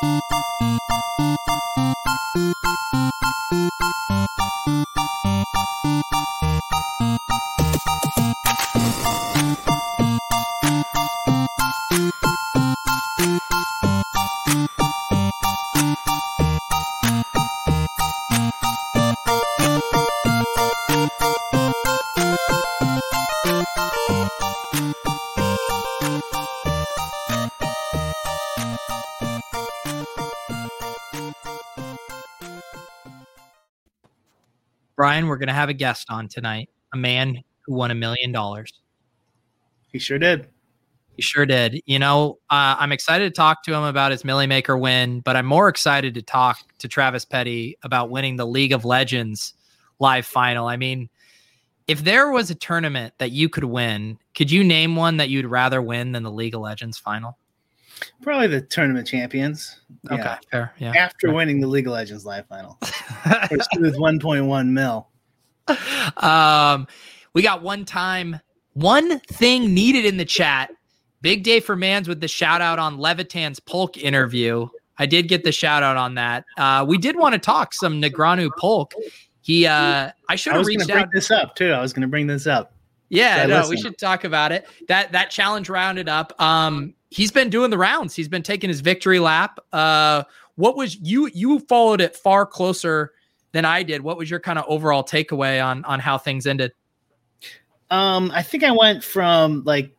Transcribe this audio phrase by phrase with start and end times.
[0.00, 0.22] Thank
[2.94, 3.11] you.
[35.02, 38.30] Brian, we're going to have a guest on tonight, a man who won a million
[38.30, 38.72] dollars.
[39.90, 40.46] He sure did.
[41.16, 41.82] He sure did.
[41.86, 45.34] You know, uh, I'm excited to talk to him about his Millie Maker win, but
[45.34, 49.54] I'm more excited to talk to Travis Petty about winning the League of Legends
[49.98, 50.68] live final.
[50.68, 51.08] I mean,
[51.88, 55.46] if there was a tournament that you could win, could you name one that you'd
[55.46, 57.36] rather win than the League of Legends final?
[58.22, 59.80] Probably the tournament champions.
[60.10, 60.38] Okay, Yeah.
[60.50, 60.72] fair.
[60.78, 60.92] Yeah.
[60.96, 62.78] After winning the League of Legends live final.
[63.80, 65.08] with 1.1 mil.
[66.16, 66.86] um,
[67.34, 68.40] we got one time,
[68.74, 70.70] one thing needed in the chat.
[71.20, 74.66] Big day for Mans with the shout out on Levitan's Polk interview.
[74.98, 76.44] I did get the shout out on that.
[76.58, 78.92] Uh, we did want to talk some Negreanu Polk.
[79.40, 81.08] He, uh, I should have reached out.
[81.12, 81.70] this up too.
[81.72, 82.74] I was going to bring this up.
[83.08, 84.66] Yeah, no, we should talk about it.
[84.88, 86.32] That that challenge rounded up.
[86.40, 88.14] Um, he's been doing the rounds.
[88.14, 89.58] He's been taking his victory lap.
[89.72, 90.24] Uh,
[90.56, 93.12] what was you you followed it far closer
[93.52, 94.02] than I did.
[94.02, 96.72] What was your kind of overall takeaway on on how things ended?
[97.90, 99.94] Um, I think I went from like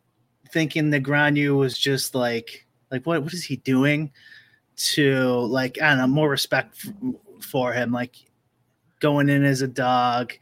[0.50, 4.12] thinking Negreanu was just like like what what is he doing
[4.76, 8.16] to like I don't know more respect f- for him like
[9.00, 10.32] going in as a dog,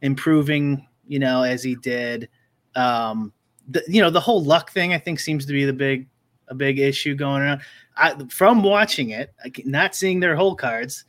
[0.00, 2.28] improving you know as he did.
[2.74, 3.32] Um,
[3.68, 6.08] the, you know the whole luck thing I think seems to be the big
[6.52, 7.62] a big issue going around.
[7.96, 11.04] I, from watching it, not seeing their whole cards,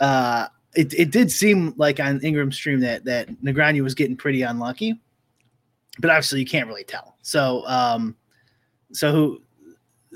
[0.00, 4.42] uh, it, it did seem like on Ingram's stream that that Negreanu was getting pretty
[4.42, 5.00] unlucky
[5.98, 7.16] but obviously you can't really tell.
[7.22, 8.16] So, um,
[8.92, 9.42] so who,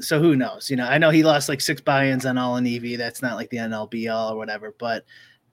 [0.01, 0.71] so who knows?
[0.71, 2.99] You know, I know he lost like six buy-ins on all in EV.
[2.99, 5.05] That's not like the NLB all or whatever, but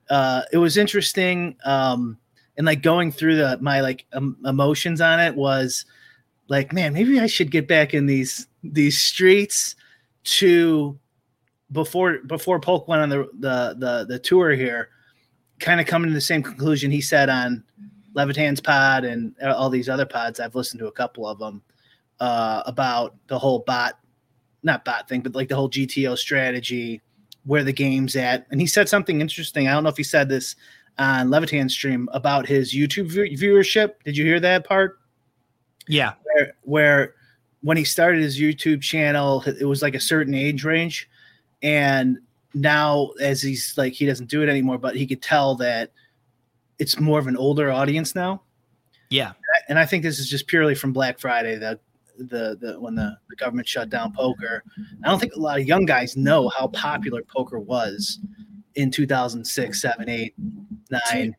[0.10, 1.58] uh, it was interesting.
[1.66, 2.18] Um,
[2.58, 5.86] and like going through the my like um, emotions on it was
[6.48, 9.76] like, man, maybe I should get back in these these streets
[10.24, 10.98] to
[11.72, 14.90] before before Polk went on the the the, the tour here,
[15.60, 17.64] kind of coming to the same conclusion he said on
[18.14, 20.40] Levitan's pod and all these other pods.
[20.40, 21.62] I've listened to a couple of them
[22.20, 24.00] uh, about the whole bot,
[24.64, 27.02] not bot thing, but like the whole GTO strategy,
[27.46, 28.46] where the game's at.
[28.52, 29.68] And he said something interesting.
[29.68, 30.56] I don't know if he said this
[30.98, 33.94] on Levitan's stream about his YouTube view- viewership.
[34.04, 35.00] Did you hear that part?
[35.88, 37.16] Yeah, Where, where
[37.62, 41.10] when he started his YouTube channel, it was like a certain age range.
[41.62, 42.20] And
[42.54, 45.92] now, as he's like, he doesn't do it anymore, but he could tell that
[46.78, 48.42] it's more of an older audience now
[49.10, 49.34] yeah,
[49.68, 51.80] and I think this is just purely from Black Friday, the
[52.18, 54.64] the, the when the, the government shut down poker.
[55.04, 58.20] I don't think a lot of young guys know how popular poker was
[58.76, 60.34] in 2006, 7, 8,
[61.12, 61.36] 9.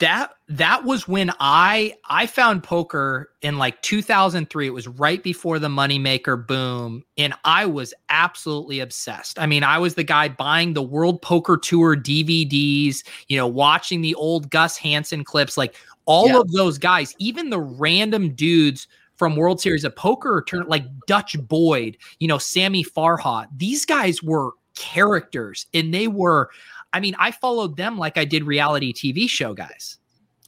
[0.00, 4.66] That that was when I I found poker in like 2003.
[4.66, 9.38] It was right before the moneymaker boom, and I was absolutely obsessed.
[9.38, 14.00] I mean, I was the guy buying the World Poker Tour DVDs, you know, watching
[14.00, 16.40] the old Gus Hansen clips, like all Yeah.
[16.40, 21.36] of those guys, even the random dudes from World Series of Poker, turn like Dutch
[21.46, 23.46] Boyd, you know, Sammy Farha.
[23.56, 26.50] These guys were characters, and they were.
[26.94, 29.98] I mean, I followed them like I did reality TV show guys.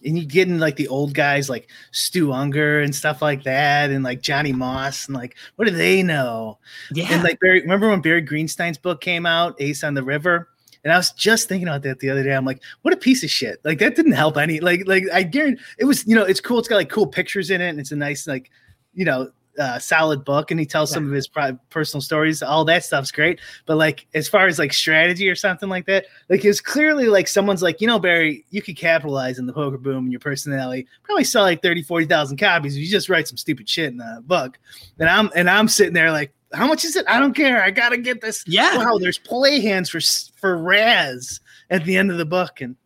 [0.04, 3.90] And you get in like the old guys like Stu Ungar and stuff like that,
[3.90, 6.58] and like Johnny Moss, and like what do they know?
[6.92, 7.08] Yeah.
[7.10, 10.48] And like Barry, remember when Barry Greenstein's book came out, Ace on the River?
[10.84, 12.32] And I was just thinking about that the other day.
[12.32, 13.58] I'm like, what a piece of shit!
[13.64, 14.60] Like that didn't help any.
[14.60, 16.06] Like, like I guarantee it was.
[16.06, 16.60] You know, it's cool.
[16.60, 18.50] It's got like cool pictures in it, and it's a nice like,
[18.94, 20.50] you know, uh, solid book.
[20.50, 22.42] And he tells some of his pri- personal stories.
[22.42, 23.40] All that stuff's great.
[23.66, 27.28] But like, as far as like strategy or something like that, like it's clearly like
[27.28, 30.86] someone's like, you know, Barry, you could capitalize in the poker boom and your personality.
[31.02, 34.22] Probably sell like 30, 40,000 copies if you just write some stupid shit in the
[34.26, 34.58] book.
[34.98, 37.04] And I'm and I'm sitting there like, how much is it?
[37.08, 37.62] I don't care.
[37.62, 38.44] I gotta get this.
[38.46, 38.78] Yeah.
[38.78, 40.00] Wow, there's play hands for
[40.40, 42.76] for Razz at the end of the book, and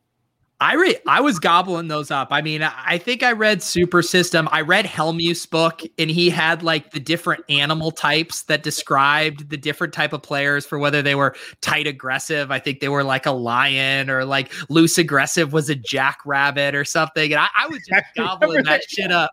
[0.63, 2.29] I re- I was gobbling those up.
[2.31, 4.47] I mean, I think I read Super System.
[4.53, 9.57] I read Hellmuth's book, and he had like the different animal types that described the
[9.57, 12.51] different type of players for whether they were tight aggressive.
[12.51, 16.85] I think they were like a lion, or like loose aggressive was a jackrabbit or
[16.85, 17.33] something.
[17.33, 19.31] And I, I was just gobbling that shit up.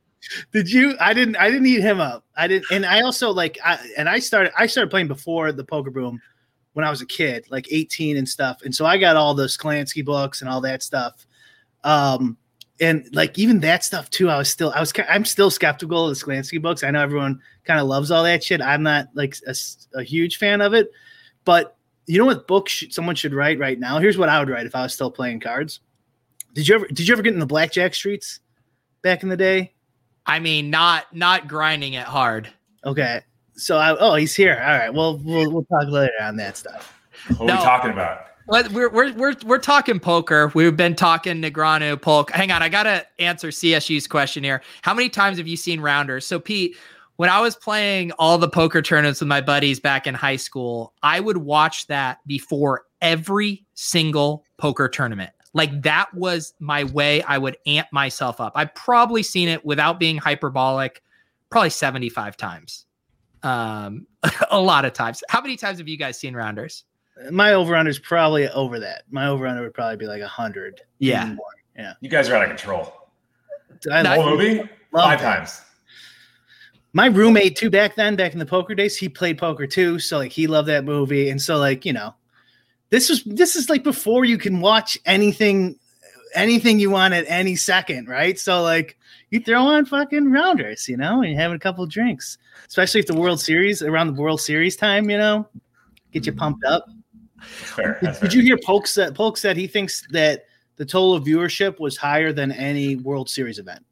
[0.54, 0.96] Did you?
[1.02, 1.36] I didn't.
[1.36, 2.24] I didn't eat him up.
[2.38, 2.68] I didn't.
[2.72, 3.58] And I also like.
[3.66, 4.54] I and I started.
[4.58, 6.22] I started playing before the poker boom
[6.78, 8.62] when I was a kid, like 18 and stuff.
[8.64, 11.26] And so I got all those Sklansky books and all that stuff.
[11.84, 12.38] Um,
[12.80, 16.16] and like even that stuff too, I was still, I was, I'm still skeptical of
[16.16, 16.84] the Sklansky books.
[16.84, 18.62] I know everyone kind of loves all that shit.
[18.62, 19.56] I'm not like a,
[19.96, 20.92] a huge fan of it,
[21.46, 23.98] but you know what book sh- someone should write right now?
[23.98, 25.80] Here's what I would write if I was still playing cards.
[26.54, 28.40] Did you ever, did you ever get in the blackjack streets
[29.02, 29.74] back in the day?
[30.28, 32.54] I mean, not, not grinding it hard.
[32.86, 33.22] Okay.
[33.58, 34.64] So I, oh, he's here.
[34.66, 34.94] All right.
[34.94, 37.00] Well, we'll we'll talk later on that stuff.
[37.38, 38.28] What are we talking about?
[38.48, 40.54] We're, we're, we're, we're talking poker.
[40.56, 42.32] We've been talking Negreanu, Polk.
[42.32, 42.64] Hang on.
[42.64, 44.62] I got to answer CSU's question here.
[44.84, 46.26] How many times have you seen Rounders?
[46.26, 46.78] So, Pete,
[47.18, 50.94] when I was playing all the poker tournaments with my buddies back in high school,
[51.04, 55.32] I would watch that before every single poker tournament.
[55.54, 58.54] Like that was my way I would amp myself up.
[58.56, 61.04] I've probably seen it without being hyperbolic,
[61.50, 62.87] probably 75 times
[63.44, 64.08] um,
[64.52, 65.24] a lot of times.
[65.30, 66.84] How many times have you guys seen Rounders?
[67.32, 69.04] My over under is probably over that.
[69.10, 70.82] My over under would probably be like a hundred.
[71.00, 71.36] Yeah,
[71.76, 71.94] yeah.
[72.00, 72.94] You guys are out of control.
[73.92, 74.60] I the whole movie
[74.92, 75.38] five that.
[75.38, 75.62] times.
[76.94, 80.00] My roommate too back then, back in the poker days, he played poker too.
[80.00, 82.16] So like he loved that movie, and so like you know,
[82.90, 85.78] this was this is like before you can watch anything,
[86.38, 88.40] anything you want at any second, right?
[88.40, 88.98] So like
[89.32, 92.38] you throw on fucking rounders, you know, and you're having a couple drinks,
[92.68, 95.48] especially if the World Series around the World Series time, you know,
[96.12, 96.86] get you pumped up.
[97.42, 100.46] Fair, did, did you hear Polk said Polk said he thinks that
[100.78, 103.84] the total viewership was higher than any World Series event.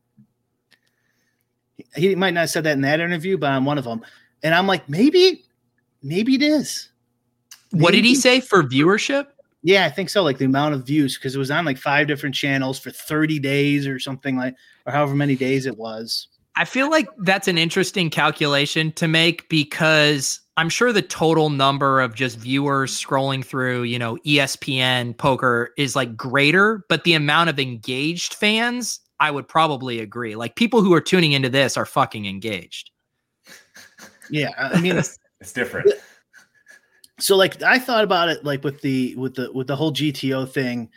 [1.76, 4.02] He, he might not have said that in that interview, but on one of them.
[4.44, 5.44] And I'm like, maybe,
[6.04, 6.90] maybe it is.
[7.72, 7.84] Maybe.
[7.84, 9.28] What did he say for viewership?
[9.66, 10.22] Yeah, I think so.
[10.22, 13.40] Like the amount of views, because it was on like five different channels for 30
[13.40, 16.28] days or something like, or however many days it was.
[16.56, 22.00] I feel like that's an interesting calculation to make because I'm sure the total number
[22.00, 27.50] of just viewers scrolling through, you know, ESPN poker is like greater, but the amount
[27.50, 30.36] of engaged fans, I would probably agree.
[30.36, 32.92] Like people who are tuning into this are fucking engaged.
[34.30, 35.92] Yeah, I mean, it's, it's different
[37.20, 40.50] so like I thought about it like with the with the with the whole GTO
[40.50, 40.90] thing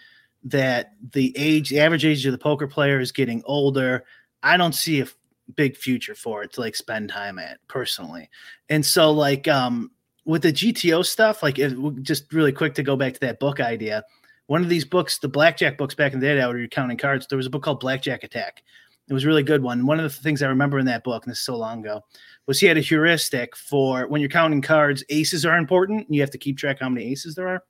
[0.45, 4.05] that the age the average age of the poker player is getting older.
[4.43, 5.07] I don't see a
[5.55, 8.31] big future for it to like spend time at personally.
[8.69, 9.91] And so like um
[10.25, 13.61] with the GTO stuff, like it, just really quick to go back to that book
[13.61, 14.05] idea.
[14.47, 17.27] One of these books, the blackjack books back in the day, I would counting cards.
[17.27, 18.63] There was a book called Blackjack Attack.
[19.09, 19.87] It was a really good one.
[19.87, 22.05] One of the things I remember in that book, and this is so long ago,
[22.47, 26.07] was he had a heuristic for when you're counting cards, aces are important.
[26.11, 27.63] You have to keep track how many aces there are.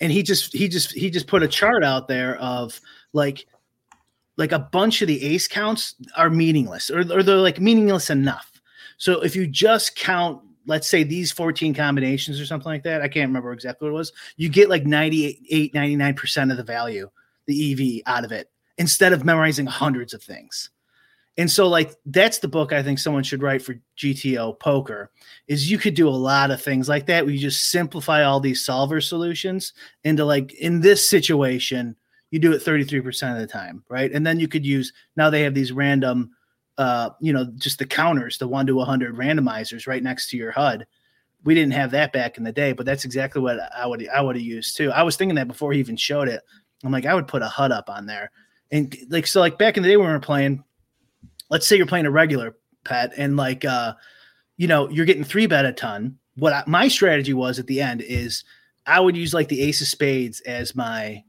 [0.00, 2.80] And he just he just he just put a chart out there of
[3.12, 3.46] like
[4.36, 8.50] like a bunch of the ace counts are meaningless or, or they're like meaningless enough.
[8.96, 13.08] So if you just count let's say these 14 combinations or something like that, I
[13.08, 17.10] can't remember exactly what it was, you get like 98, 99% of the value,
[17.46, 20.70] the EV out of it instead of memorizing hundreds of things.
[21.36, 25.10] And so like that's the book I think someone should write for GTO poker
[25.48, 28.40] is you could do a lot of things like that where you just simplify all
[28.40, 31.94] these solver solutions into like in this situation
[32.30, 34.10] you do it 33% of the time, right?
[34.12, 36.30] And then you could use now they have these random
[36.78, 40.52] uh you know just the counters, the 1 to 100 randomizers right next to your
[40.52, 40.86] HUD.
[41.44, 44.22] We didn't have that back in the day, but that's exactly what I would I
[44.22, 44.90] would have used too.
[44.90, 46.40] I was thinking that before he even showed it.
[46.82, 48.30] I'm like I would put a HUD up on there
[48.70, 50.62] and like so like back in the day when we were playing
[51.50, 53.94] let's say you're playing a regular pet and like uh
[54.56, 56.16] you know you're getting three bet a ton.
[56.36, 58.44] What I, my strategy was at the end is
[58.86, 61.22] i would use like the ace of spades as my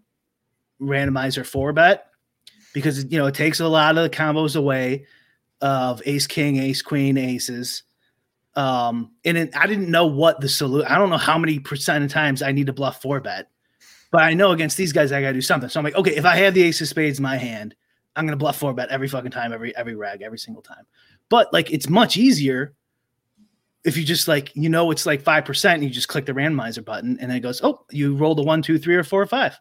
[0.79, 2.07] randomizer four bet
[2.73, 5.05] because you know it takes a lot of the combos away
[5.59, 7.83] of ace king ace queen aces.
[8.55, 12.03] Um and it, i didn't know what the solution i don't know how many percent
[12.03, 13.49] of times i need to bluff four bet
[14.11, 15.69] but I know against these guys, I got to do something.
[15.69, 17.75] So I'm like, okay, if I have the ace of spades in my hand,
[18.15, 20.85] I'm gonna bluff four bet every fucking time, every every rag, every single time.
[21.29, 22.75] But like, it's much easier
[23.83, 25.81] if you just like you know it's like five percent.
[25.81, 28.61] You just click the randomizer button, and then it goes, oh, you rolled a one,
[28.61, 29.57] two, three, or four or five.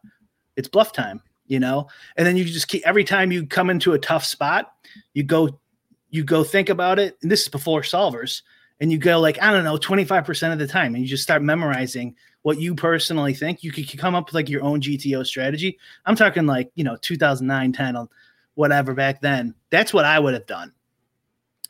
[0.57, 1.87] It's bluff time, you know.
[2.17, 4.73] And then you just keep every time you come into a tough spot,
[5.15, 5.61] you go,
[6.09, 7.17] you go think about it.
[7.23, 8.43] And this is before solvers
[8.81, 11.43] and you go like I don't know, 25% of the time, and you just start
[11.43, 13.63] memorizing what you personally think.
[13.63, 15.79] You could come up with like your own GTO strategy.
[16.07, 18.09] I'm talking like, you know, 2009, 10,
[18.55, 19.55] whatever back then.
[19.71, 20.73] That's what I would have done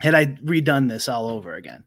[0.01, 1.85] had I redone this all over again.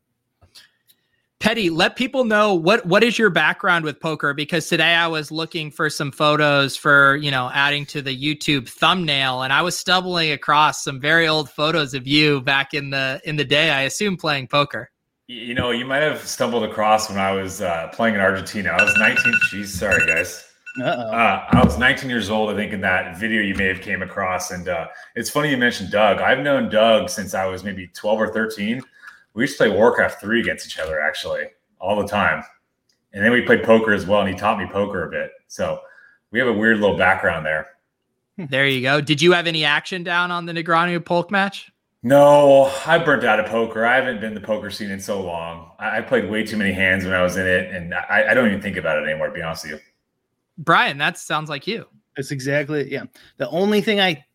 [1.40, 5.30] Petty, let people know what what is your background with poker because today I was
[5.30, 9.78] looking for some photos for, you know, adding to the YouTube thumbnail and I was
[9.78, 13.82] stumbling across some very old photos of you back in the in the day I
[13.82, 14.90] assume playing poker.
[15.28, 18.70] You know, you might have stumbled across when I was uh, playing in Argentina.
[18.70, 19.34] I was 19.
[19.52, 20.50] Jeez, sorry guys.
[20.82, 24.02] Uh, I was 19 years old, I think, in that video you may have came
[24.02, 24.52] across.
[24.52, 26.20] And uh, it's funny you mentioned Doug.
[26.20, 28.82] I've known Doug since I was maybe 12 or 13
[29.34, 31.46] we used to play Warcraft 3 against each other actually
[31.80, 32.44] all the time.
[33.14, 35.32] And then we played poker as well, and he taught me poker a bit.
[35.48, 35.80] So
[36.32, 37.68] we have a weird little background there.
[38.38, 39.02] There you go.
[39.02, 41.72] Did you have any action down on the Negreanu Polk match?
[42.06, 43.86] No, I burnt out of poker.
[43.86, 45.72] I haven't been the poker scene in so long.
[45.80, 48.34] I, I played way too many hands when I was in it, and I, I,
[48.34, 49.28] don't even think about it anymore.
[49.28, 49.80] To be honest with you,
[50.58, 51.88] Brian, that sounds like you.
[52.18, 53.06] That's exactly yeah.
[53.38, 54.26] The only thing I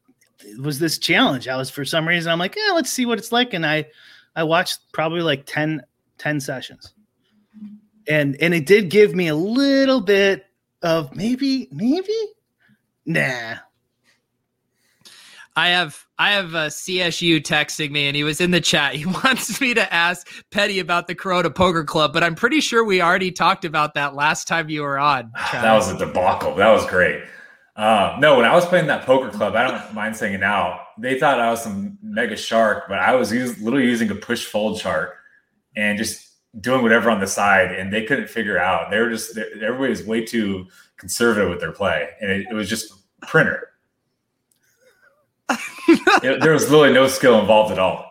[0.58, 1.46] was this challenge.
[1.46, 3.84] I was for some reason I'm like, yeah, let's see what it's like, and I
[4.34, 5.82] I watched probably like 10,
[6.16, 6.94] 10 sessions.
[8.08, 10.46] And and it did give me a little bit
[10.80, 12.16] of maybe, maybe,
[13.04, 13.56] nah.
[15.58, 18.94] I have I have a CSU texting me and he was in the chat.
[18.98, 22.84] He wants me to ask Petty about the Corona Poker Club, but I'm pretty sure
[22.84, 25.32] we already talked about that last time you were on.
[25.52, 26.54] That was a debacle.
[26.54, 27.24] That was great.
[27.74, 30.80] Uh, no, when I was playing that poker club, I don't mind saying it now.
[30.96, 34.44] They thought I was some mega shark, but I was use, literally using a push
[34.44, 35.14] fold chart
[35.76, 36.28] and just
[36.60, 38.90] doing whatever on the side, and they couldn't figure out.
[38.90, 42.68] They were just everybody was way too conservative with their play, and it, it was
[42.68, 43.67] just printer.
[46.22, 48.04] It, there was literally no skill involved at all.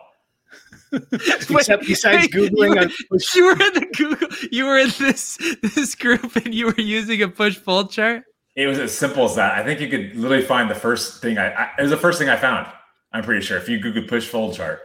[1.12, 5.94] Except besides googling, you were, you were in the Google, you were in this this
[5.94, 8.24] group, and you were using a push pull chart.
[8.56, 9.54] It was as simple as that.
[9.54, 12.18] I think you could literally find the first thing I, I it was the first
[12.18, 12.66] thing I found.
[13.12, 14.80] I'm pretty sure if you Google push fold chart,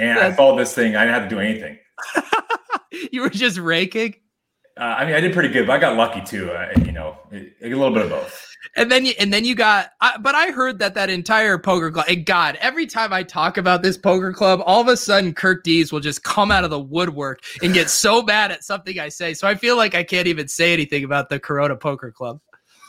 [0.00, 1.78] and I followed this thing, I didn't have to do anything.
[3.12, 4.16] you were just raking.
[4.78, 6.50] Uh, I mean, I did pretty good, but I got lucky too.
[6.50, 8.43] Uh, you know, a little bit of both.
[8.76, 11.90] And then you, and then you got, uh, but I heard that that entire poker
[11.90, 12.06] club.
[12.08, 15.62] And God, every time I talk about this poker club, all of a sudden Kirk
[15.62, 19.08] Dees will just come out of the woodwork and get so mad at something I
[19.08, 19.34] say.
[19.34, 22.40] So I feel like I can't even say anything about the Corona Poker Club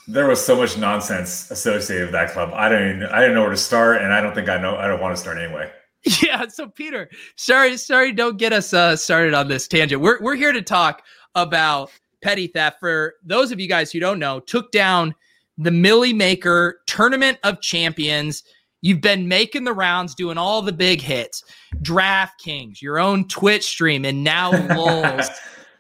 [0.08, 2.52] there was so much nonsense associated with that club.
[2.54, 4.88] I didn't I didn't know where to start, and I don't think I know I
[4.88, 5.72] don't want to start anyway.
[6.22, 6.48] Yeah.
[6.48, 10.04] So Peter, sorry, sorry, don't get us uh, started on this tangent.
[10.04, 11.02] We're we're here to talk
[11.34, 11.90] about
[12.22, 12.80] petty theft.
[12.80, 15.16] For those of you guys who don't know, took down
[15.58, 18.44] the Milly Maker Tournament of Champions.
[18.82, 21.44] You've been making the rounds, doing all the big hits,
[21.82, 25.30] DraftKings, your own Twitch stream, and now Lulz.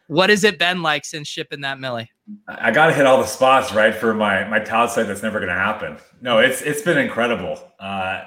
[0.07, 2.09] what has it been like since shipping that Milly?
[2.47, 5.07] I got to hit all the spots right for my my tout site.
[5.07, 5.97] That's never going to happen.
[6.21, 7.59] No, it's it's been incredible.
[7.79, 8.23] Uh,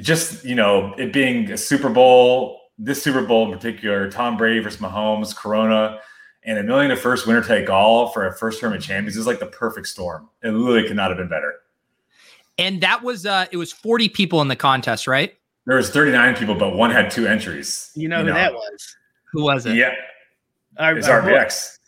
[0.00, 4.58] just you know, it being a Super Bowl, this Super Bowl in particular, Tom Brady
[4.58, 6.00] versus Mahomes, Corona,
[6.44, 9.40] and a million to first winner take all for a first tournament champions is like
[9.40, 10.28] the perfect storm.
[10.42, 11.54] It literally could not have been better.
[12.58, 15.34] And that was uh it was 40 people in the contest, right?
[15.66, 17.90] There was 39 people, but one had two entries.
[17.94, 18.34] You know you who know.
[18.34, 18.96] that was?
[19.32, 19.76] Who was it?
[19.76, 19.94] Yeah.
[20.78, 21.78] Our, it's our RBX.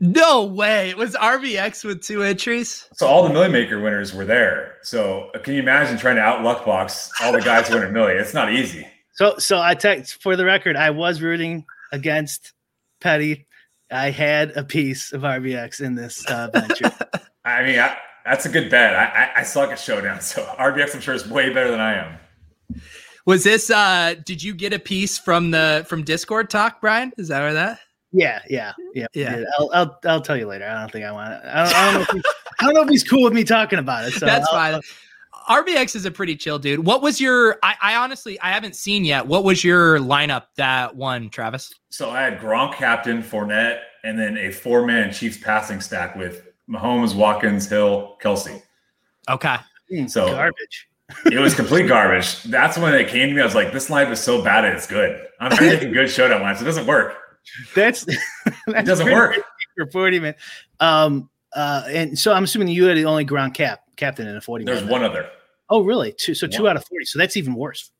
[0.00, 0.90] No way.
[0.90, 2.88] It was RBX with two entries.
[2.94, 4.76] So all the Milly Maker winners were there.
[4.82, 7.84] So uh, can you imagine trying to out luck box all the guys who win
[7.84, 8.14] a Milly?
[8.14, 8.86] It's not easy.
[9.12, 12.52] So so I text for the record, I was rooting against
[13.00, 13.46] Petty.
[13.94, 16.90] I had a piece of RBX in this uh, venture.
[17.44, 18.94] I mean, I, that's a good bet.
[18.94, 21.94] I, I, I suck at showdown, so RBX I'm sure is way better than I
[21.94, 22.18] am.
[23.26, 23.70] Was this?
[23.70, 27.12] uh Did you get a piece from the from Discord talk, Brian?
[27.16, 27.78] Is that where that?
[28.12, 29.42] Yeah, yeah, yeah, yeah.
[29.58, 30.66] I'll, I'll, I'll tell you later.
[30.66, 31.40] I don't think I want it.
[31.44, 32.24] I don't, I don't, know, if
[32.60, 34.12] I don't know if he's cool with me talking about it.
[34.12, 34.80] So That's I'll, fine.
[35.48, 36.84] RBX is a pretty chill dude.
[36.84, 37.58] What was your?
[37.62, 39.26] I, I, honestly I haven't seen yet.
[39.26, 41.72] What was your lineup that one, Travis?
[41.90, 46.46] So I had Gronk captain, Fournette, and then a four man Chiefs passing stack with
[46.68, 48.62] Mahomes, Watkins, Hill, Kelce.
[49.28, 49.56] Okay.
[49.90, 50.88] Hmm, so garbage.
[51.26, 52.42] it was complete garbage.
[52.44, 53.40] That's when it came to me.
[53.40, 55.26] I was like, this lineup is so bad it's good.
[55.40, 56.62] I'm making good showdown lines.
[56.62, 57.16] It doesn't work.
[57.74, 58.04] That's,
[58.44, 59.36] that's it doesn't work
[59.76, 60.34] for 40 man.
[60.80, 64.40] Um, uh, and so I'm assuming you are the only ground cap captain in a
[64.40, 64.64] 40.
[64.64, 65.28] There's one other.
[65.70, 66.12] Oh, really?
[66.12, 66.34] Two.
[66.34, 66.52] So one.
[66.52, 67.04] two out of 40.
[67.06, 67.90] So that's even worse.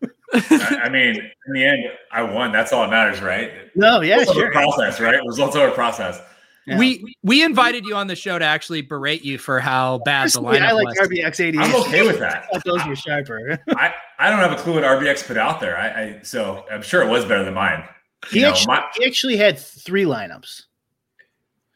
[0.32, 2.52] I, I, mean, in the end, I won.
[2.52, 3.52] That's all that matters, right?
[3.74, 4.52] No, yeah, sure.
[4.52, 5.20] Process, right?
[5.26, 6.20] Results over process.
[6.66, 6.78] Yeah.
[6.78, 10.40] We we invited you on the show to actually berate you for how bad the
[10.40, 11.08] lineup I like was.
[11.08, 11.58] RBX 80.
[11.58, 12.46] I'm okay with that.
[12.64, 13.58] those were sharper.
[13.70, 15.76] I, I don't have a clue what RBX put out there.
[15.76, 17.84] I, I so I'm sure it was better than mine.
[18.30, 20.64] He, actually, know, my, he actually had three lineups.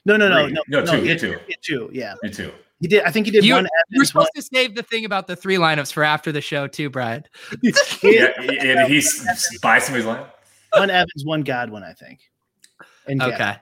[0.05, 2.53] No, no, no, no, no, no, two, he had, two, two, yeah, me too.
[2.85, 3.03] He did.
[3.05, 3.67] I think he did you, one.
[3.89, 4.43] You're supposed one.
[4.43, 7.25] to save the thing about the three lineups for after the show, too, Brian.
[8.03, 9.03] yeah, and he
[9.63, 10.27] buy somebody's line.
[10.75, 12.21] One Evans, one Godwin, I think.
[13.07, 13.57] And okay.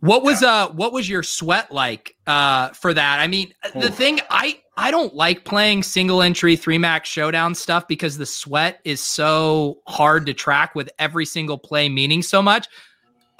[0.00, 3.20] What was uh what was your sweat like uh for that?
[3.20, 7.86] I mean, the thing I I don't like playing single entry three max showdown stuff
[7.86, 12.66] because the sweat is so hard to track with every single play meaning so much.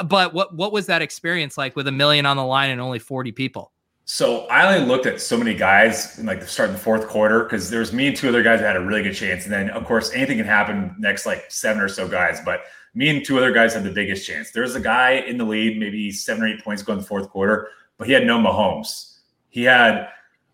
[0.06, 3.00] But what what was that experience like with a million on the line and only
[3.00, 3.72] 40 people?
[4.06, 7.44] So I only looked at so many guys in like the start the fourth quarter
[7.44, 9.44] because there was me and two other guys that had a really good chance.
[9.44, 12.40] And then of course anything can happen next like seven or so guys.
[12.44, 12.60] But
[12.94, 14.50] me and two other guys had the biggest chance.
[14.50, 17.68] There's a guy in the lead, maybe seven or eight points going the fourth quarter,
[17.96, 19.18] but he had no Mahomes.
[19.48, 20.08] He had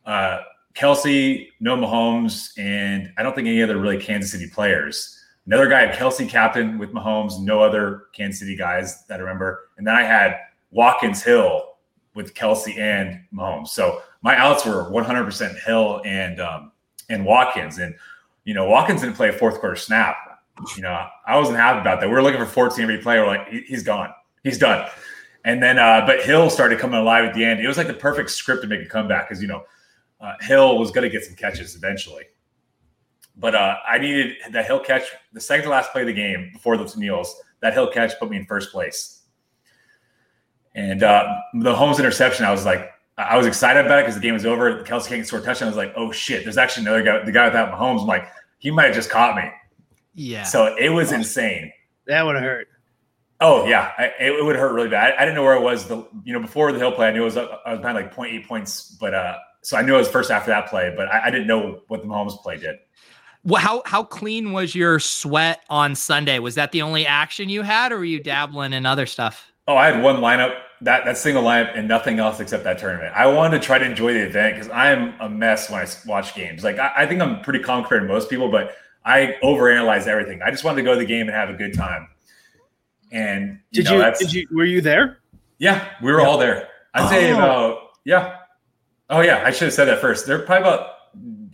[0.07, 0.39] uh,
[0.75, 5.19] Kelce, no Mahomes, and I don't think any other really Kansas City players.
[5.47, 9.71] Another guy had Kelce captain with Mahomes, no other Kansas City guys that I remember.
[9.77, 10.39] And then I had
[10.71, 11.70] Watkins Hill
[12.15, 13.69] with Kelce and Mahomes.
[13.69, 16.73] So my outs were 100% Hill and um,
[17.09, 17.79] and Watkins.
[17.79, 17.95] And
[18.45, 20.17] you know, Watkins didn't play a fourth quarter snap
[20.77, 22.07] you know, I wasn't happy about that.
[22.07, 23.19] We were looking for 14 every play.
[23.19, 24.13] We're like, he's gone.
[24.43, 24.89] He's done.
[25.45, 27.61] And then, uh, but Hill started coming alive at the end.
[27.61, 29.65] It was like the perfect script to make a comeback because, you know,
[30.21, 32.25] uh, Hill was going to get some catches eventually.
[33.37, 36.51] But uh, I needed that Hill catch, the second to last play of the game
[36.53, 39.20] before the kneels, that Hill catch put me in first place.
[40.81, 44.21] And uh, the Holmes interception, I was like, I was excited about it because the
[44.21, 44.83] game was over.
[44.85, 45.67] Kelce can't score a touchdown.
[45.67, 48.01] I was like, oh shit, there's actually another guy, the guy without Mahomes.
[48.01, 48.27] I'm like,
[48.59, 49.51] he might have just caught me.
[50.15, 50.45] Yeah.
[50.45, 51.73] So it was insane.
[52.07, 52.69] That would have hurt.
[53.43, 55.15] Oh yeah, I, it would hurt really bad.
[55.15, 55.87] I, I, didn't know where I was.
[55.87, 58.15] The you know before the hill play, I knew it was I was behind like
[58.15, 61.27] 0.8 points, but uh, so I knew it was first after that play, but I,
[61.27, 62.77] I didn't know what the Mahomes play did.
[63.43, 66.39] Well, how how clean was your sweat on Sunday?
[66.39, 69.51] Was that the only action you had, or were you dabbling in other stuff?
[69.67, 73.13] Oh, I had one lineup that that single lineup and nothing else except that tournament.
[73.15, 75.89] I wanted to try to enjoy the event because I am a mess when I
[76.07, 76.65] watch games.
[76.65, 80.43] Like I, I think I'm pretty calm compared to most people, but I overanalyze everything.
[80.43, 82.09] I just wanted to go to the game and have a good time.
[83.13, 85.19] And you did know, you did you were you there?
[85.59, 86.27] Yeah, we were yeah.
[86.27, 86.69] all there.
[86.95, 87.11] I'd oh.
[87.11, 88.37] say about yeah.
[89.11, 90.27] Oh yeah, I should have said that first.
[90.27, 90.91] There are probably about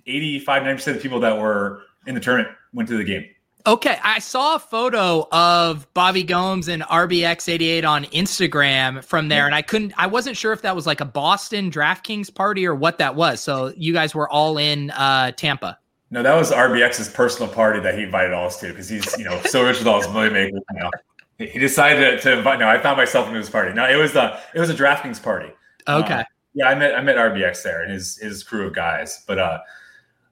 [0.06, 3.26] 85, 90% of people that were in the tournament went to the game.
[3.66, 9.56] Okay, I saw a photo of Bobby Gomes and RBX88 on Instagram from there, and
[9.56, 12.98] I couldn't, I wasn't sure if that was like a Boston DraftKings party or what
[12.98, 13.40] that was.
[13.40, 15.80] So you guys were all in uh, Tampa.
[16.12, 19.24] No, that was RBX's personal party that he invited all us to because he's, you
[19.24, 20.60] know, so rich with all his million makers.
[20.72, 20.90] You know,
[21.38, 22.60] he decided to, invite.
[22.60, 23.72] No, I found myself in his party.
[23.72, 25.50] No, it was the it was a DraftKings party.
[25.88, 26.14] Okay.
[26.14, 26.24] Uh,
[26.54, 29.24] yeah, I met I met RBX there and his his crew of guys.
[29.26, 29.58] But uh,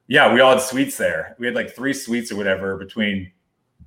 [0.06, 1.34] yeah, we all had suites there.
[1.38, 3.32] We had like three suites or whatever between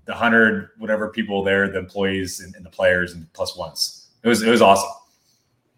[0.06, 4.10] the hundred whatever people there, the employees and, and the players, and plus ones.
[4.24, 4.90] It was it was awesome.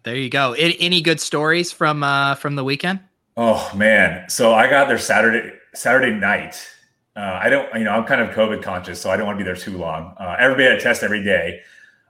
[0.02, 0.54] There you go.
[0.54, 3.00] Any good stories from uh from the weekend?
[3.36, 6.56] Oh man, so I got there Saturday Saturday night.
[7.16, 9.44] Uh, I don't, you know, I'm kind of COVID conscious, so I don't want to
[9.44, 10.14] be there too long.
[10.18, 11.60] Uh, everybody had a test every day.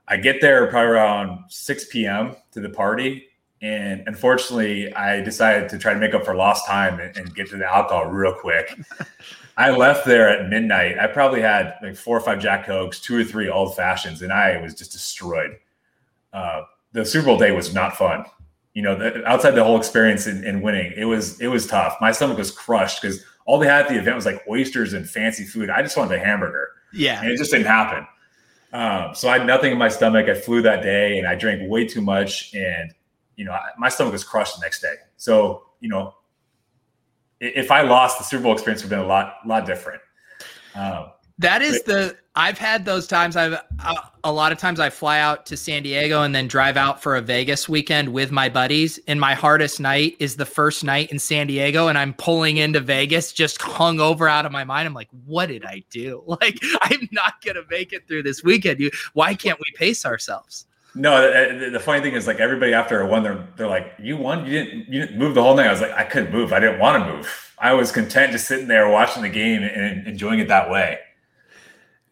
[0.07, 2.35] I get there probably around 6 p.m.
[2.51, 3.25] to the party.
[3.61, 7.49] And unfortunately, I decided to try to make up for lost time and, and get
[7.51, 8.75] to the alcohol real quick.
[9.57, 10.97] I left there at midnight.
[10.97, 14.33] I probably had like four or five Jack Cokes, two or three old fashions, and
[14.33, 15.57] I was just destroyed.
[16.33, 18.25] Uh, the Super Bowl day was not fun.
[18.73, 21.97] You know, the, outside the whole experience in, in winning, it was it was tough.
[22.01, 25.07] My stomach was crushed because all they had at the event was like oysters and
[25.07, 25.69] fancy food.
[25.69, 26.69] I just wanted a hamburger.
[26.93, 27.21] Yeah.
[27.21, 28.07] And it just didn't happen.
[28.73, 30.29] Um, so I had nothing in my stomach.
[30.29, 32.53] I flew that day and I drank way too much.
[32.55, 32.93] And,
[33.35, 34.95] you know, my stomach was crushed the next day.
[35.17, 36.15] So, you know,
[37.39, 40.01] if I lost, the Super Bowl experience would have been a lot, lot different.
[40.75, 43.35] Um, that is the I've had those times.
[43.35, 46.77] I've uh, a lot of times I fly out to San Diego and then drive
[46.77, 48.99] out for a Vegas weekend with my buddies.
[49.07, 52.79] And my hardest night is the first night in San Diego, and I'm pulling into
[52.79, 54.87] Vegas just hung over out of my mind.
[54.87, 56.23] I'm like, what did I do?
[56.41, 58.79] Like, I'm not gonna make it through this weekend.
[58.79, 60.65] You, why can't we pace ourselves?
[60.93, 64.17] No, the, the, funny thing is, like everybody after I won, they're they're like, "You
[64.17, 64.45] won?
[64.45, 64.87] You didn't?
[64.89, 66.51] You didn't move the whole night?" I was like, "I couldn't move.
[66.51, 67.53] I didn't want to move.
[67.59, 70.99] I was content just sitting there watching the game and enjoying it that way."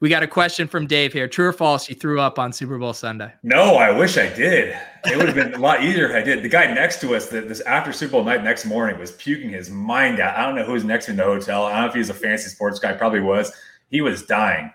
[0.02, 1.28] We got a question from Dave here.
[1.28, 1.90] True or false?
[1.90, 3.34] You threw up on Super Bowl Sunday.
[3.44, 4.78] No, I wish I did.
[5.04, 6.42] It would have been a lot easier if I did.
[6.42, 9.50] The guy next to us, the, this after Super Bowl night next morning, was puking
[9.50, 10.38] his mind out.
[10.38, 11.66] I don't know who was next in the hotel.
[11.66, 12.94] I don't know if he was a fancy sports guy.
[12.94, 13.52] Probably was.
[13.92, 14.72] He was dying.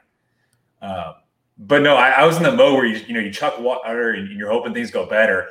[0.83, 1.15] Um,
[1.59, 4.11] but no, I, I, was in the mode where you you know you chuck water
[4.11, 5.49] and you're hoping things go better.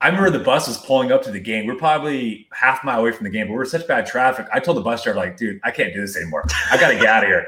[0.00, 1.66] I remember the bus was pulling up to the game.
[1.66, 4.46] We're probably half mile away from the game, but we're such bad traffic.
[4.52, 6.44] I told the bus driver, like, dude, I can't do this anymore.
[6.70, 7.46] I got to get out of here.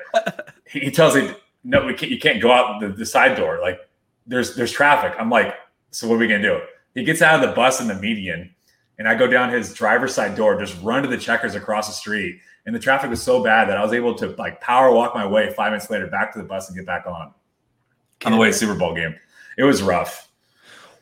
[0.67, 3.61] he tells me, no, we can't, you can't go out the, the side door.
[3.61, 3.79] Like
[4.27, 5.15] there's there's traffic.
[5.19, 5.55] I'm like,
[5.91, 6.61] so what are we gonna do?
[6.95, 8.53] He gets out of the bus in the median,
[8.99, 11.95] and I go down his driver's side door, just run to the checkers across the
[11.95, 12.41] street.
[12.67, 15.27] And the traffic was so bad that I was able to like power walk my
[15.27, 17.33] way five minutes later back to the bus and get back on
[18.25, 19.15] on the way to Super Bowl game.
[19.57, 20.29] It was rough.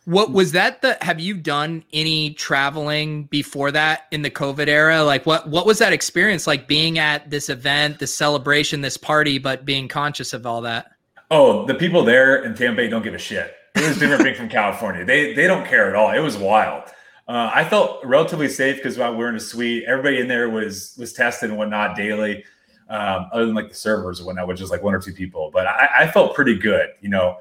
[0.04, 5.04] What was that the have you done any traveling before that in the COVID era?
[5.04, 9.38] Like what what was that experience like being at this event, this celebration, this party,
[9.38, 10.92] but being conscious of all that?
[11.31, 13.54] Oh, the people there in Tampa Bay don't give a shit.
[13.74, 15.04] It was different being from California.
[15.04, 16.11] They they don't care at all.
[16.11, 16.85] It was wild.
[17.28, 20.48] Uh, I felt relatively safe because while we were in a suite, everybody in there
[20.48, 22.44] was was tested and whatnot daily,
[22.88, 25.51] um, other than like the servers or whatnot, which is like one or two people.
[25.53, 26.90] But I, I felt pretty good.
[27.01, 27.38] You know,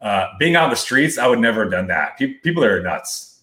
[0.00, 2.18] uh, being out in the streets, I would never have done that.
[2.18, 3.40] Pe- people are nuts.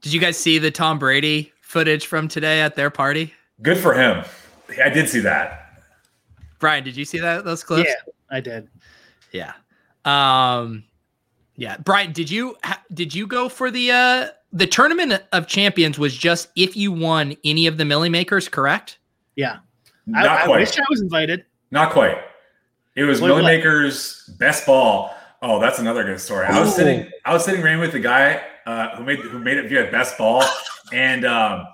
[0.00, 3.34] Did you guys see the Tom Brady footage from today at their party?
[3.62, 4.24] Good for him.
[4.82, 5.82] I did see that.
[6.58, 7.88] Brian, did you see that those clips?
[7.88, 8.68] Yeah, I did.
[9.32, 9.52] Yeah.
[10.04, 10.84] Um
[11.56, 15.98] yeah, Brian, did you ha- did you go for the uh the tournament of champions
[15.98, 18.98] was just if you won any of the Milly Makers, correct?
[19.36, 19.58] Yeah.
[20.08, 20.56] Not I, quite.
[20.56, 21.44] I wish I was invited.
[21.70, 22.18] Not quite.
[22.96, 23.44] It was what?
[23.44, 25.14] Maker's best ball.
[25.42, 26.46] Oh, that's another good story.
[26.46, 29.58] I was sitting, I was sitting right with the guy uh, who made who made
[29.58, 30.42] it via best ball,
[30.92, 31.66] and um,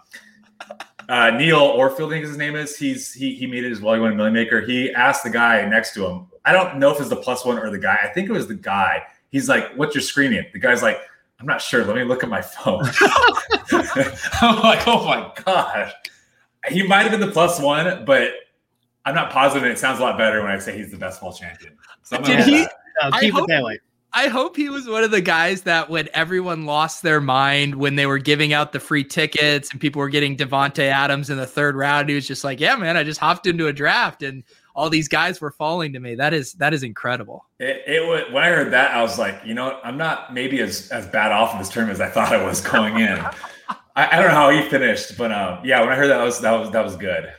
[1.09, 2.77] uh, Neil Orfield, I think his name is.
[2.77, 3.95] He's he he made it as well.
[3.95, 4.61] He won a Millie Maker.
[4.61, 6.27] He asked the guy next to him.
[6.45, 7.99] I don't know if it's the plus one or the guy.
[8.03, 9.03] I think it was the guy.
[9.31, 10.99] He's like, "What's your screen name?" The guy's like,
[11.41, 11.85] "I'm not sure.
[11.85, 12.85] Let me look at my phone."
[14.43, 15.93] I'm like, "Oh my gosh."
[16.69, 18.33] He might have been the plus one, but
[19.05, 19.63] I'm not positive.
[19.65, 21.77] and It sounds a lot better when I say he's the best ball champion.
[22.03, 22.73] So I'm Did he- that.
[23.03, 23.79] No, I keep hope- that way.
[24.17, 27.97] I hope he was one of the guys that when everyone lost their mind when
[27.97, 31.47] they were giving out the free tickets and people were getting Davante Adams in the
[31.49, 34.45] third round, he was just like, "Yeah, man, I just hopped into a draft and
[34.77, 37.45] all these guys were falling to me." That is that is incredible.
[37.59, 39.81] It, it was when I heard that, I was like, you know, what?
[39.83, 42.61] I'm not maybe as as bad off in this term as I thought I was
[42.61, 43.19] going in.
[43.97, 46.41] I, I don't know how he finished, but um, yeah, when I heard that, was
[46.41, 47.33] that was that was good.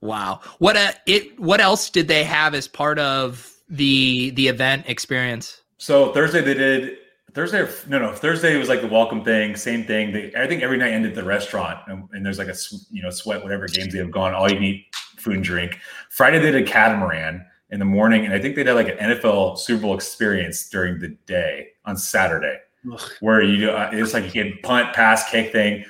[0.00, 0.40] Wow.
[0.58, 5.62] What uh, it what else did they have as part of the the event experience?
[5.78, 6.98] So Thursday they did
[7.34, 7.68] Thursday.
[7.88, 10.12] No, no, Thursday was like the welcome thing, same thing.
[10.12, 12.56] They, I think every night ended at the restaurant, and, and there's like a
[12.90, 15.78] you know sweat whatever games they have gone, all you can eat food and drink.
[16.10, 19.58] Friday they did catamaran in the morning, and I think they did like an NFL
[19.58, 22.58] Super Bowl experience during the day on Saturday.
[22.92, 23.00] Ugh.
[23.20, 25.84] where you uh, it's like you can punt, pass, kick thing.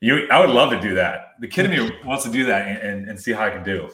[0.00, 1.34] You, I would love to do that.
[1.40, 3.62] The kid in me wants to do that and, and, and see how I can
[3.62, 3.90] do.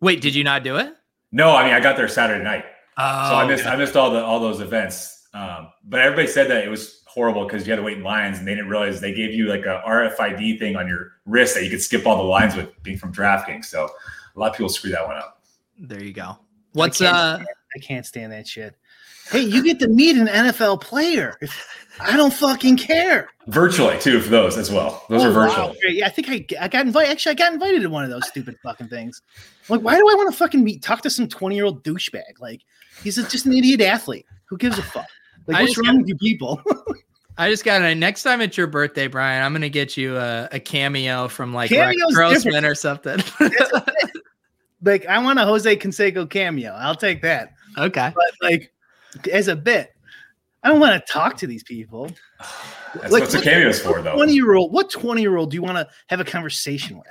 [0.00, 0.94] Wait, did you not do it?
[1.30, 2.64] No, I mean I got there Saturday night,
[2.98, 5.28] Oh, so I missed I missed all the all those events.
[5.34, 8.38] Um, but everybody said that it was horrible because you had to wait in lines,
[8.38, 11.64] and they didn't realize they gave you like a RFID thing on your wrist that
[11.64, 13.64] you could skip all the lines with being from DraftKings.
[13.66, 13.88] So
[14.36, 15.42] a lot of people screw that one up.
[15.78, 16.38] There you go.
[16.72, 18.76] What's I uh I can't stand that shit.
[19.32, 21.38] Hey, you get to meet an NFL player.
[22.00, 23.30] I don't fucking care.
[23.48, 25.04] Virtually too for those as well.
[25.08, 25.68] Those Oh, are virtual.
[25.68, 25.74] wow.
[25.88, 27.10] Yeah, I think I, I got invited.
[27.10, 29.22] Actually, I got invited to one of those stupid fucking things.
[29.68, 32.40] Like, why do I want to fucking meet, talk to some 20 year old douchebag?
[32.40, 32.60] Like,
[33.02, 34.26] he's a, just an idiot athlete.
[34.46, 35.06] Who gives a fuck?
[35.46, 36.62] Like, I what's just wrong with you people?
[37.38, 37.94] I just got it.
[37.96, 41.70] Next time it's your birthday, Brian, I'm gonna get you a, a cameo from like
[41.70, 42.66] Rex Cameo's Grossman different.
[42.66, 43.22] or something.
[44.82, 46.72] like, I want a Jose Canseco cameo.
[46.72, 47.52] I'll take that.
[47.78, 48.12] okay.
[48.14, 48.72] But like,
[49.32, 49.90] as a bit,
[50.62, 52.10] I don't want to talk to these people.
[52.94, 54.14] That's Like, what the cameos for, though.
[54.14, 57.06] 20 year old, what 20 year old do you want to have a conversation with?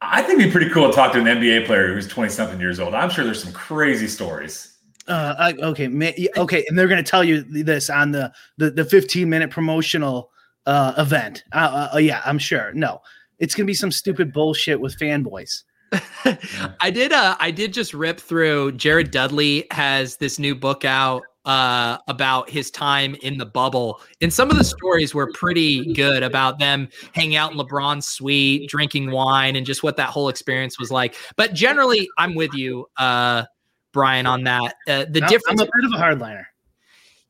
[0.00, 2.58] I think it'd be pretty cool to talk to an NBA player who's 20 something
[2.58, 2.94] years old.
[2.94, 4.76] I'm sure there's some crazy stories.
[5.08, 5.88] Uh, I, okay,
[6.36, 10.30] okay, and they're going to tell you this on the the, the 15 minute promotional
[10.66, 11.44] uh, event.
[11.52, 12.72] Uh, uh, yeah, I'm sure.
[12.72, 13.00] No,
[13.38, 15.62] it's going to be some stupid bullshit with fanboys.
[16.80, 21.22] I did uh I did just rip through Jared Dudley has this new book out
[21.44, 26.22] uh about his time in the bubble and some of the stories were pretty good
[26.22, 30.78] about them hanging out in LeBron's suite drinking wine and just what that whole experience
[30.78, 31.16] was like.
[31.36, 33.44] But generally I'm with you uh
[33.92, 34.74] Brian on that.
[34.88, 36.44] Uh, the I'm- difference I'm a bit of a hardliner.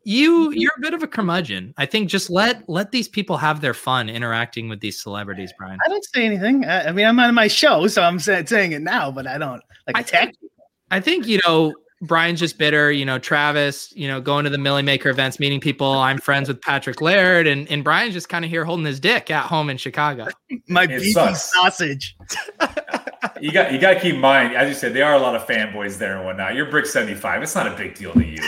[0.04, 0.58] You mm-hmm.
[0.58, 3.74] you're a bit of a curmudgeon I think just let let these people have their
[3.74, 6.64] fun interacting with these celebrities Brian I don't say anything.
[6.64, 9.38] I, I mean, I'm on my show, so I'm say, saying it now, but I
[9.38, 10.24] don't like I attack.
[10.26, 10.52] think-
[10.92, 14.58] I think, you know, Brian's just bitter, you know, Travis, you know, going to the
[14.58, 15.90] Millie Maker events, meeting people.
[15.90, 19.30] I'm friends with Patrick Laird, and, and Brian's just kind of here holding his dick
[19.30, 20.28] at home in Chicago.
[20.68, 22.14] my beefy sausage.
[23.40, 25.34] You got you got to keep in mind, as you said, there are a lot
[25.34, 26.54] of fanboys there and whatnot.
[26.54, 27.42] You're Brick 75.
[27.42, 28.38] It's not a big deal to you.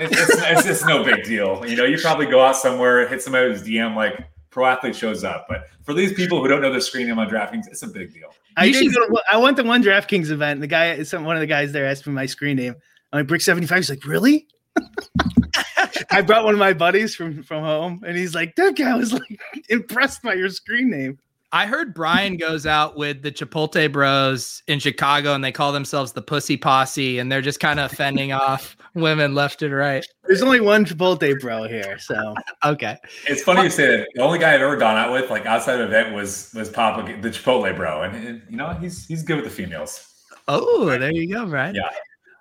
[0.00, 1.64] It's, it's, it's, it's no big deal.
[1.66, 4.96] You know, you probably go out somewhere, hit somebody with his DM, like, pro athlete
[4.96, 5.46] shows up.
[5.48, 8.12] But for these people who don't know the screen name on DraftKings, it's a big
[8.12, 8.34] deal.
[8.56, 10.60] I did go to, I went to one DraftKings event.
[10.60, 12.74] The guy, some one of the guys there asked me my screen name.
[13.12, 13.76] I'm like Brick 75.
[13.76, 14.48] He's like, really?
[16.10, 19.12] I brought one of my buddies from from home, and he's like, that guy was
[19.12, 21.18] like impressed by your screen name.
[21.56, 26.12] I heard Brian goes out with the Chipotle Bros in Chicago, and they call themselves
[26.12, 30.04] the Pussy Posse, and they're just kind of fending off women left and right.
[30.24, 32.98] There's only one Chipotle Bro here, so okay.
[33.26, 34.08] It's funny you say that.
[34.14, 37.10] The only guy I've ever gone out with, like outside of event, was was Papa,
[37.22, 40.12] the Chipotle Bro, and, and you know he's he's good with the females.
[40.48, 41.74] Oh, there you go, Brian.
[41.74, 41.88] Yeah,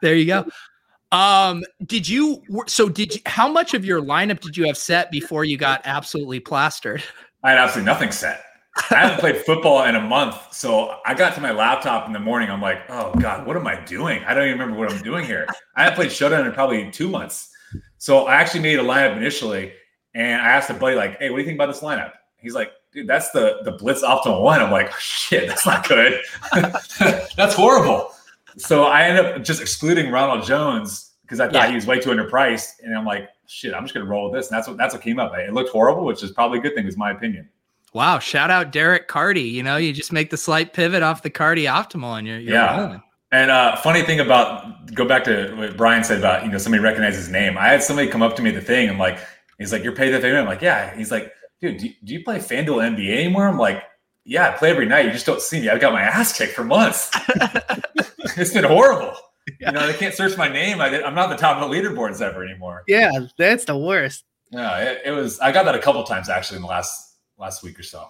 [0.02, 0.46] there you go.
[1.14, 5.10] Um, did you so did you how much of your lineup did you have set
[5.10, 7.02] before you got absolutely plastered?
[7.46, 8.42] I had absolutely nothing set.
[8.92, 10.36] I haven't played football in a month.
[10.52, 12.50] So I got to my laptop in the morning.
[12.50, 14.24] I'm like, oh God, what am I doing?
[14.26, 15.48] I don't even remember what I'm doing here.
[15.76, 17.52] I haven't played Showdown in probably two months.
[17.98, 19.74] So I actually made a lineup initially
[20.14, 22.12] and I asked a buddy, like, hey, what do you think about this lineup?
[22.38, 24.62] He's like, dude, that's the the blitz optimal one.
[24.62, 26.22] I'm like, shit, that's not good.
[27.36, 28.12] that's horrible.
[28.58, 31.70] So I ended up just excluding Ronald Jones because I thought yeah.
[31.70, 32.80] he was way too underpriced.
[32.84, 34.50] And I'm like, shit, I'm just gonna roll with this.
[34.50, 35.34] And that's what that's what came up.
[35.36, 37.50] It looked horrible, which is probably a good thing, is my opinion.
[37.96, 39.44] Wow, shout out Derek Carty.
[39.44, 42.56] You know, you just make the slight pivot off the Carty optimal and you're, you're
[42.56, 42.82] yeah.
[42.82, 43.02] Rolling.
[43.32, 46.84] And uh, funny thing about go back to what Brian said about you know somebody
[46.84, 47.58] recognizes his name.
[47.58, 48.90] I had somebody come up to me at the thing.
[48.90, 49.18] I'm like,
[49.60, 50.36] he's like, you're paid the thing.
[50.36, 50.94] I'm like, yeah.
[50.94, 51.32] He's like,
[51.62, 53.48] dude, do you, do you play FanDuel NBA anymore?
[53.48, 53.82] I'm like,
[54.26, 55.06] yeah, I play every night.
[55.06, 55.70] You just don't see me.
[55.70, 57.12] I've got my ass kicked for months.
[58.36, 59.14] it's been horrible.
[59.62, 59.70] Yeah.
[59.70, 60.82] You know, they can't search my name.
[60.82, 62.84] I am not the top of the leaderboards ever anymore.
[62.90, 64.26] Yeah, that's the worst.
[64.52, 65.40] Yeah, it, it was.
[65.40, 67.05] I got that a couple times actually in the last
[67.38, 68.08] last week or so.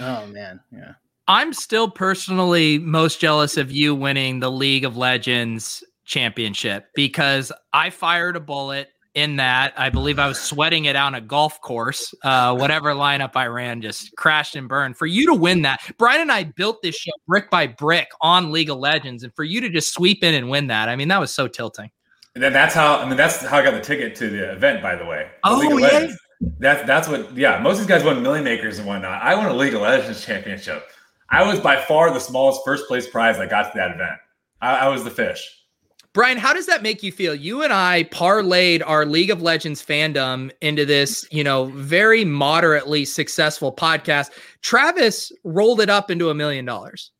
[0.00, 0.92] Oh man, yeah.
[1.26, 7.90] I'm still personally most jealous of you winning the League of Legends championship because I
[7.90, 9.74] fired a bullet in that.
[9.76, 12.14] I believe I was sweating it on a golf course.
[12.22, 14.96] Uh, whatever lineup I ran just crashed and burned.
[14.96, 18.52] For you to win that, Brian and I built this show brick by brick on
[18.52, 21.08] League of Legends, and for you to just sweep in and win that, I mean,
[21.08, 21.90] that was so tilting.
[22.34, 24.80] And then that's how I mean that's how I got the ticket to the event,
[24.80, 25.28] by the way.
[25.42, 26.08] The oh yeah.
[26.40, 27.58] That's that's what yeah.
[27.60, 29.22] Most of these guys won million makers and whatnot.
[29.22, 30.84] I won a League of Legends championship.
[31.30, 34.18] I was by far the smallest first place prize I got to that event.
[34.60, 35.58] I, I was the fish.
[36.14, 37.34] Brian, how does that make you feel?
[37.34, 43.04] You and I parlayed our League of Legends fandom into this, you know, very moderately
[43.04, 44.30] successful podcast.
[44.62, 47.12] Travis rolled it up into a million dollars.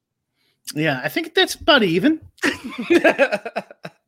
[0.74, 2.20] Yeah, I think that's about even.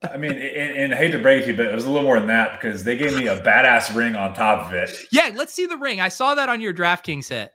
[0.02, 1.90] I mean, and, and, I hate to break it to you, but it was a
[1.90, 4.90] little more than that because they gave me a badass ring on top of it.
[5.12, 6.00] Yeah, let's see the ring.
[6.00, 7.52] I saw that on your DraftKings hit.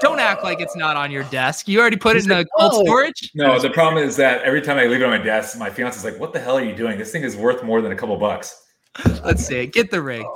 [0.00, 1.68] Don't uh, act like it's not on your desk.
[1.68, 2.84] You already put it in the cold oh.
[2.84, 3.30] storage.
[3.34, 6.04] No, the problem is that every time I leave it on my desk, my fiance's
[6.04, 6.98] like, "What the hell are you doing?
[6.98, 8.62] This thing is worth more than a couple bucks."
[9.24, 9.72] Let's see it.
[9.72, 10.30] Get the ring.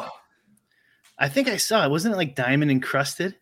[1.19, 1.91] I think I saw it.
[1.91, 3.37] Wasn't it like diamond encrusted?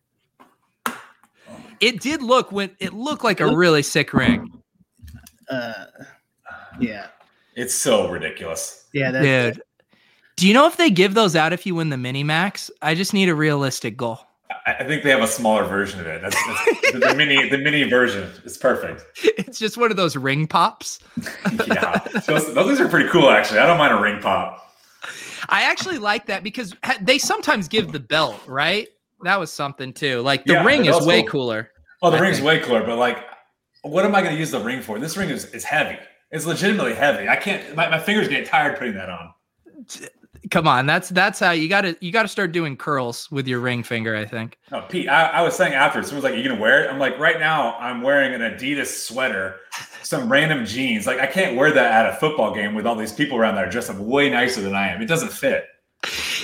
[1.81, 4.63] It did look when it looked like a really sick ring.
[5.49, 5.87] Uh,
[6.81, 7.07] yeah.
[7.59, 8.87] It's so ridiculous.
[8.93, 9.63] Yeah, dude.
[10.37, 12.71] Do you know if they give those out if you win the mini max?
[12.81, 14.21] I just need a realistic goal.
[14.65, 16.23] I think they have a smaller version of it.
[16.23, 17.49] That's, that's the, the, mini.
[17.49, 19.05] The mini version is perfect.
[19.23, 21.01] It's just one of those ring pops.
[21.67, 23.29] yeah, those, those things are pretty cool.
[23.29, 24.73] Actually, I don't mind a ring pop.
[25.49, 28.87] I actually like that because they sometimes give the belt, right?
[29.23, 30.21] That was something too.
[30.21, 31.31] Like the yeah, ring is way cool.
[31.31, 31.71] cooler.
[32.03, 32.47] Oh, the I ring's think.
[32.47, 33.25] way cooler, but like,
[33.83, 35.01] what am I going to use the ring for?
[35.01, 35.99] This ring is, is heavy.
[36.31, 37.29] It's legitimately heavy.
[37.29, 37.75] I can't.
[37.75, 39.33] My, my fingers get tired putting that on.
[40.51, 43.47] Come on, that's that's how you got to you got to start doing curls with
[43.49, 44.15] your ring finger.
[44.15, 44.59] I think.
[44.71, 45.09] No, Pete.
[45.09, 47.77] I, I was saying after someone's like, "You gonna wear it?" I'm like, right now,
[47.79, 49.57] I'm wearing an Adidas sweater,
[50.03, 51.07] some random jeans.
[51.07, 53.65] Like, I can't wear that at a football game with all these people around that
[53.65, 55.03] are dressed up way nicer than I am.
[55.03, 55.67] It doesn't fit.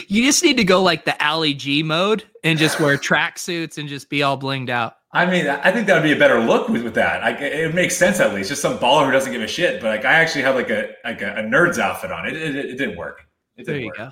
[0.09, 3.89] You just need to go like the Ali G mode and just wear tracksuits and
[3.89, 4.97] just be all blinged out.
[5.15, 7.23] I mean, I think that would be a better look with, with that.
[7.23, 8.49] Like, it makes sense at least.
[8.49, 9.81] Just some baller who doesn't give a shit.
[9.81, 12.27] But like, I actually have like a like a, a nerd's outfit on.
[12.27, 13.25] It, it, it didn't work.
[13.57, 13.97] It didn't there you work.
[13.97, 14.11] go,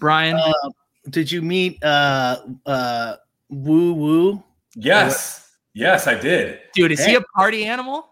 [0.00, 0.36] Brian.
[0.36, 0.70] Uh,
[1.10, 3.16] did you meet uh uh
[3.50, 4.42] Woo Woo?
[4.76, 6.60] Yes, yes, I did.
[6.72, 7.10] Dude, is hey.
[7.10, 8.08] he a party animal?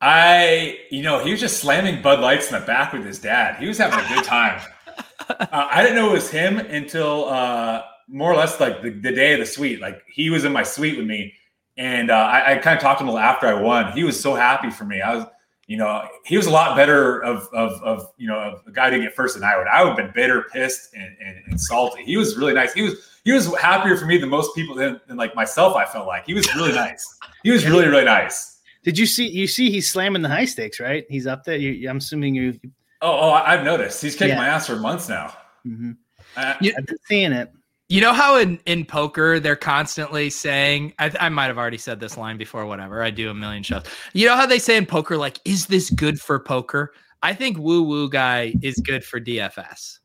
[0.00, 3.60] I, you know, he was just slamming Bud Lights in the back with his dad.
[3.60, 4.60] He was having a good time.
[5.28, 7.28] uh, I didn't know it was him until.
[7.28, 9.80] uh more or less like the, the day of the suite.
[9.80, 11.34] Like he was in my suite with me,
[11.76, 13.92] and uh, I, I kind of talked to him after I won.
[13.92, 15.00] He was so happy for me.
[15.00, 15.26] I was,
[15.66, 18.90] you know, he was a lot better of of, of you know of the guy
[18.90, 19.66] to get first than I would.
[19.66, 22.04] I would have been bitter, pissed, and, and, and, salty.
[22.04, 22.72] He was really nice.
[22.72, 25.76] He was he was happier for me than most people than, than like myself.
[25.76, 27.18] I felt like he was really nice.
[27.42, 28.60] He was really really nice.
[28.84, 29.28] Did you see?
[29.28, 31.04] You see, he's slamming the high stakes, right?
[31.08, 31.56] He's up there.
[31.56, 32.58] You, I'm assuming you.
[33.00, 34.02] Oh, oh, I've noticed.
[34.02, 34.38] He's kicking yeah.
[34.38, 35.34] my ass for months now.
[35.66, 35.92] Mm-hmm.
[36.36, 37.52] Uh, I've been seeing it
[37.92, 42.00] You know how in, in poker they're constantly saying, I, I might have already said
[42.00, 43.02] this line before, whatever.
[43.02, 43.82] I do a million shows.
[44.14, 46.94] You know how they say in poker, like, is this good for poker?
[47.22, 49.98] I think Woo Woo Guy is good for DFS.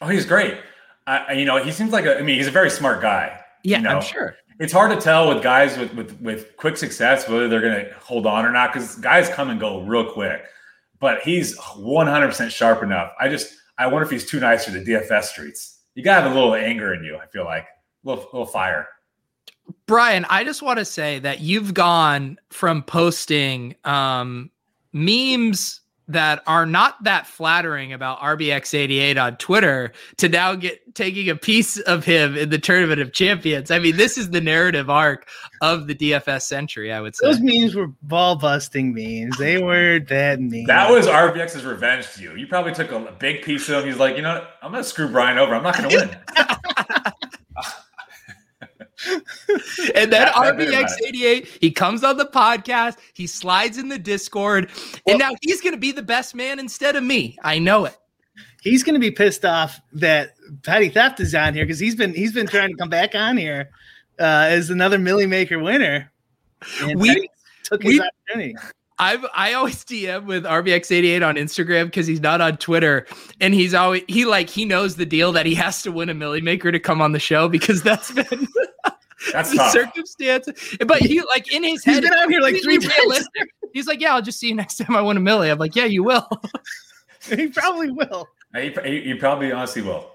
[0.00, 0.58] Oh, he's great.
[1.06, 3.40] I, you know, he seems like a, I mean, he's a very smart guy.
[3.62, 3.90] Yeah, you know?
[3.90, 4.34] I'm sure.
[4.58, 7.94] It's hard to tell with guys with, with, with quick success whether they're going to
[8.00, 10.42] hold on or not because guys come and go real quick.
[10.98, 13.12] But he's 100% sharp enough.
[13.20, 16.32] I just, I wonder if he's too nice for the DFS streets you gotta have
[16.32, 17.16] a little anger in you.
[17.16, 18.88] I feel like a little, little fire.
[19.86, 24.50] Brian, I just want to say that you've gone from posting um,
[24.92, 25.79] memes
[26.12, 31.78] that are not that flattering about RBX88 on Twitter to now get taking a piece
[31.80, 33.70] of him in the Tournament of Champions.
[33.70, 35.28] I mean, this is the narrative arc
[35.60, 37.26] of the DFS century, I would say.
[37.26, 39.38] Those memes were ball busting memes.
[39.38, 40.66] They were that memes.
[40.66, 42.36] That was RBX's revenge to you.
[42.36, 43.90] You probably took a big piece of him.
[43.90, 44.56] He's like, you know, what?
[44.62, 45.54] I'm going to screw Brian over.
[45.54, 46.16] I'm not going to win.
[49.94, 54.70] and then RBX88, he comes on the podcast, he slides in the Discord,
[55.06, 57.38] and now he's going to be the best man instead of me.
[57.42, 57.96] I know it.
[58.62, 62.12] He's going to be pissed off that Petty Theft is on here because he's been
[62.12, 63.70] he's been trying to come back on here
[64.18, 66.12] uh, as another Milly Maker winner.
[66.82, 67.30] And we Petty
[67.64, 68.56] took his we, opportunity.
[69.00, 73.06] I've I always DM with RBX88 on Instagram because he's not on Twitter,
[73.40, 76.14] and he's always he like he knows the deal that he has to win a
[76.14, 78.26] Milly Maker to come on the show because that's been
[79.32, 79.72] that's the tough.
[79.72, 80.48] circumstance.
[80.86, 83.26] But he like in his head, he's been out here like three times.
[83.72, 85.48] He's like, yeah, I'll just see you next time I win a Milly.
[85.48, 86.26] I'm like, yeah, you will.
[87.22, 88.26] he probably will.
[88.52, 90.10] Uh, he, he, he, probably honestly will.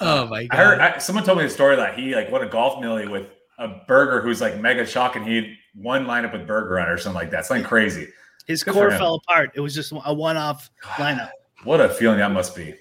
[0.00, 0.54] Oh my god!
[0.54, 3.08] I heard I, someone told me a story that he like won a golf Milly
[3.08, 7.18] with a burger who's like mega shock and he one lineup with Bergeron or something
[7.18, 7.46] like that.
[7.46, 8.08] Something crazy.
[8.46, 9.52] His Good core fell apart.
[9.54, 11.30] It was just a one-off lineup.
[11.64, 12.76] What a feeling that must be.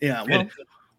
[0.00, 0.24] Yeah.
[0.28, 0.48] Well,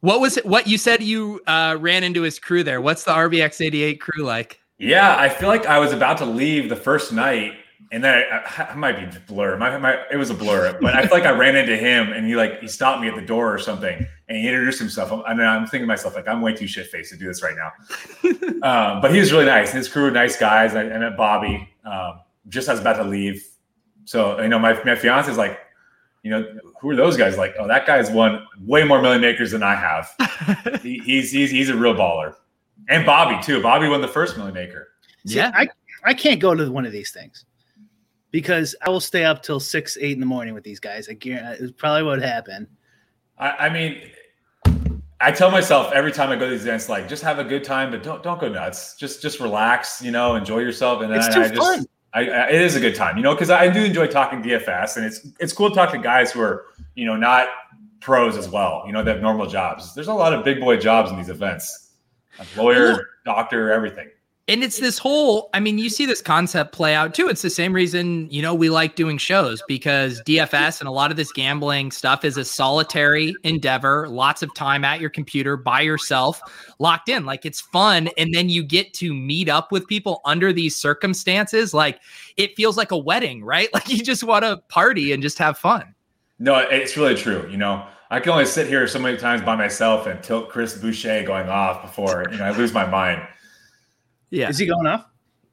[0.01, 0.45] what was it?
[0.45, 2.81] What you said you uh, ran into his crew there?
[2.81, 4.59] What's the RBX 88 crew like?
[4.77, 7.53] Yeah, I feel like I was about to leave the first night
[7.91, 9.57] and then I, I, might be blur.
[9.57, 12.25] My, my, it was a blur, but I feel like I ran into him and
[12.25, 15.11] he like he stopped me at the door or something and he introduced himself.
[15.27, 17.55] And I'm thinking to myself like I'm way too shit faced to do this right
[17.55, 17.71] now.
[18.95, 19.71] um, but he was really nice.
[19.71, 20.75] His crew were nice guys.
[20.75, 22.19] I, I met Bobby um,
[22.49, 23.45] just as about to leave.
[24.03, 25.57] So you know my my fiance is like,
[26.23, 26.45] you know,
[26.81, 27.37] who are those guys?
[27.37, 30.09] Like, oh, that guy's won way more million Makers than I have.
[30.81, 32.33] he, he's he's he's a real baller.
[32.89, 33.61] And Bobby too.
[33.61, 34.89] Bobby won the first million Maker.
[35.23, 35.69] Yeah, I
[36.03, 37.45] I can't go to one of these things
[38.31, 41.07] because I will stay up till six, eight in the morning with these guys.
[41.09, 42.67] I guarantee uh, it's probably what happened.
[43.37, 44.01] I, I, mean,
[45.21, 47.63] I tell myself every time I go to these events, like just have a good
[47.63, 48.95] time, but don't don't go nuts.
[48.95, 51.01] Just just relax, you know, enjoy yourself.
[51.01, 53.33] And it's too I, I just I, I, it is a good time, you know,
[53.33, 56.41] because I do enjoy talking DFS, and it's it's cool to talk to guys who
[56.41, 57.47] are you know not
[57.99, 58.83] pros as well.
[58.85, 59.93] You know, they have normal jobs.
[59.93, 61.91] There's a lot of big boy jobs in these events,
[62.55, 64.09] lawyer, doctor, everything
[64.47, 67.27] and it's this whole i mean you see this concept play out too.
[67.27, 71.11] It's the same reason you know we like doing shows because dfs and a lot
[71.11, 75.81] of this gambling stuff is a solitary endeavor lots of time at your computer by
[75.81, 76.41] yourself
[76.79, 77.25] locked in.
[77.25, 81.73] Like it's fun and then you get to meet up with people under these circumstances.
[81.73, 81.99] Like
[82.37, 83.69] it feels like a wedding right?
[83.77, 85.93] Like you just want to party and just have fun.
[86.39, 87.85] No it's really true you know?
[88.09, 91.49] I can only sit here so many times by myself and tilt Chris Boucher going
[91.49, 93.27] off before you know I lose my mind.
[94.29, 94.49] Yeah.
[94.49, 95.05] Is he going off?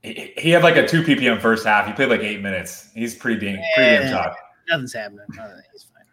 [0.03, 1.87] He, he had like a two ppm first half.
[1.87, 2.91] He played like eight minutes.
[2.95, 4.37] He's pretty dang, pretty damn tough.
[4.69, 5.25] Nothing's happening.
[5.73, 6.05] he's fine.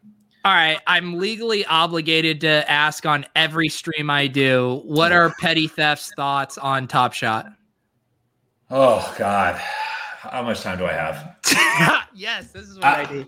[0.44, 4.82] All right, I'm legally obligated to ask on every stream I do.
[4.86, 7.48] What are Petty Theft's thoughts on Top Shot?
[8.70, 11.36] Oh God, how much time do I have?
[12.16, 13.28] yes, this is what I, I need.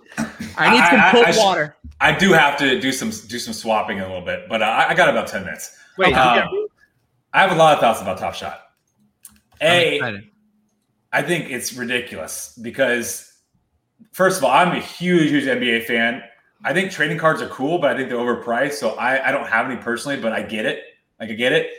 [0.57, 1.75] I need some cold I, water.
[1.99, 4.93] I do have to do some do some swapping a little bit, but uh, I
[4.93, 5.77] got about ten minutes.
[5.97, 6.47] Wait, um,
[7.33, 8.62] I have a lot of thoughts about Top Shot.
[9.61, 9.99] A,
[11.11, 13.31] I think it's ridiculous because,
[14.11, 16.23] first of all, I'm a huge, huge NBA fan.
[16.63, 18.73] I think trading cards are cool, but I think they're overpriced.
[18.73, 20.83] So I, I don't have any personally, but I get it.
[21.19, 21.71] Like I get it.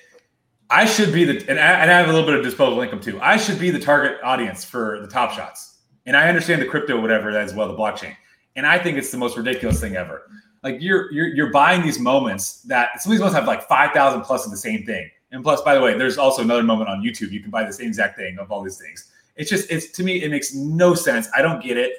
[0.70, 3.00] I should be the, and I, and I have a little bit of disposable income
[3.00, 3.20] too.
[3.20, 5.78] I should be the target audience for the top shots.
[6.06, 8.14] And I understand the crypto, whatever that as well, the blockchain.
[8.56, 10.22] And I think it's the most ridiculous thing ever.
[10.62, 13.92] Like you're you're you're buying these moments that some of these moments have like five
[13.92, 15.10] thousand plus of the same thing.
[15.34, 17.32] And plus, by the way, there's also another moment on YouTube.
[17.32, 19.10] You can buy the same exact thing of all these things.
[19.34, 21.28] It's just, it's to me, it makes no sense.
[21.36, 21.94] I don't get it.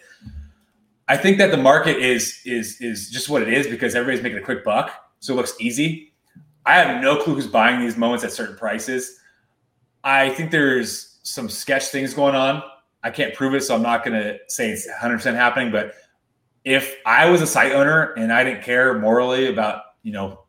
[1.10, 4.40] I think that the market is is is just what it is because everybody's making
[4.40, 6.14] a quick buck, so it looks easy.
[6.66, 9.20] I have no clue who's buying these moments at certain prices.
[10.04, 12.64] I think there's some sketch things going on.
[13.04, 15.72] I can't prove it, so I'm not going to say it's 100% happening.
[15.72, 15.94] But
[16.64, 20.46] if I was a site owner and I didn't care morally about you know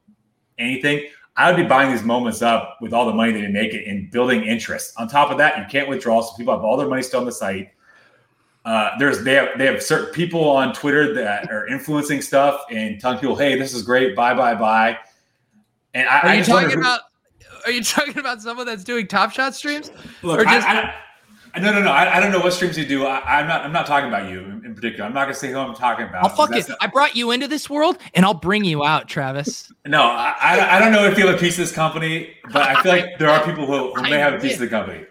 [0.56, 1.06] anything,
[1.36, 3.86] I would be buying these moments up with all the money that they make it
[3.86, 4.94] and building interest.
[4.96, 7.26] On top of that, you can't withdraw, so people have all their money still on
[7.26, 7.70] the site.
[8.64, 13.00] Uh, there's they have they have certain people on Twitter that are influencing stuff and
[13.00, 14.98] telling people, "Hey, this is great, buy, buy, buy."
[15.94, 17.00] And I, are you I talking about?
[17.64, 19.92] Are you talking about someone that's doing Top Shot streams?
[20.22, 20.94] Look, or just, I,
[21.58, 21.90] no, no, no.
[21.90, 23.04] I, I, don't know what streams you do.
[23.06, 23.62] I, am not.
[23.62, 25.04] I'm not talking about you in, in particular.
[25.04, 26.24] I'm not going to say who I'm talking about.
[26.24, 26.68] I'll fuck it.
[26.68, 29.72] Not, I brought you into this world, and I'll bring you out, Travis.
[29.86, 32.82] no, I, I, don't know if you have a piece of this company, but I
[32.82, 35.04] feel like there are people who, who may have a piece of the company.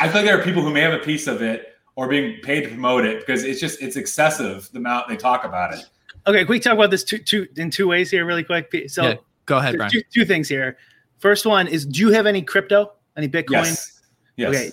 [0.00, 2.40] I feel like there are people who may have a piece of it or being
[2.42, 5.84] paid to promote it because it's just it's excessive the amount they talk about it.
[6.26, 8.72] Okay, can we talk about this two, two in two ways here, really quick?
[8.88, 9.14] So, yeah,
[9.46, 9.90] go ahead, Brian.
[9.90, 10.76] Two, two things here.
[11.18, 13.52] First one is, do you have any crypto, any Bitcoin?
[13.52, 14.00] Yes.
[14.36, 14.54] Yes.
[14.54, 14.72] Okay.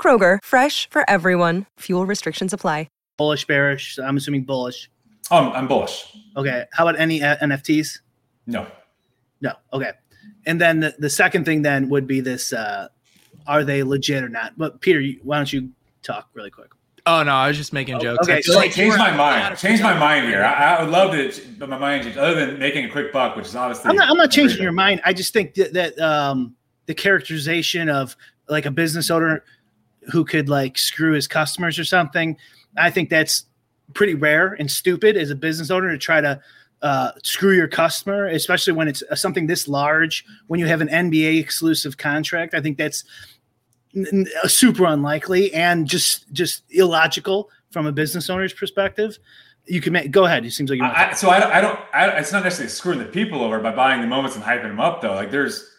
[0.00, 1.66] Kroger, fresh for everyone.
[1.80, 2.86] Fuel restrictions apply.
[3.20, 3.98] Bullish, bearish.
[3.98, 4.90] I'm assuming bullish.
[5.30, 6.06] Um, I'm bullish.
[6.38, 6.64] Okay.
[6.72, 7.98] How about any uh, NFTs?
[8.46, 8.66] No.
[9.42, 9.52] No.
[9.74, 9.92] Okay.
[10.46, 12.88] And then the, the second thing then would be this: uh,
[13.46, 14.56] Are they legit or not?
[14.56, 15.68] But Peter, why don't you
[16.02, 16.70] talk really quick?
[17.04, 18.26] Oh no, I was just making jokes.
[18.26, 19.58] Okay, so like, change my mind.
[19.58, 20.42] Change my mind here.
[20.42, 22.16] I, I, would love to, but my mind changed.
[22.16, 24.72] Other than making a quick buck, which is obviously, I'm not, I'm not changing your
[24.72, 25.02] mind.
[25.04, 28.16] I just think that, that um, the characterization of
[28.48, 29.44] like a business owner
[30.12, 32.36] who could like screw his customers or something.
[32.76, 33.44] I think that's
[33.94, 36.40] pretty rare and stupid as a business owner to try to
[36.82, 40.24] uh, screw your customer, especially when it's something this large.
[40.46, 43.04] When you have an NBA exclusive contract, I think that's
[43.94, 49.18] n- super unlikely and just just illogical from a business owner's perspective.
[49.66, 50.44] You can make, go ahead.
[50.44, 50.84] It seems like you.
[50.84, 51.78] I, so I, I don't.
[51.92, 54.80] I, it's not necessarily screwing the people over by buying the moments and hyping them
[54.80, 55.14] up, though.
[55.14, 55.70] Like there's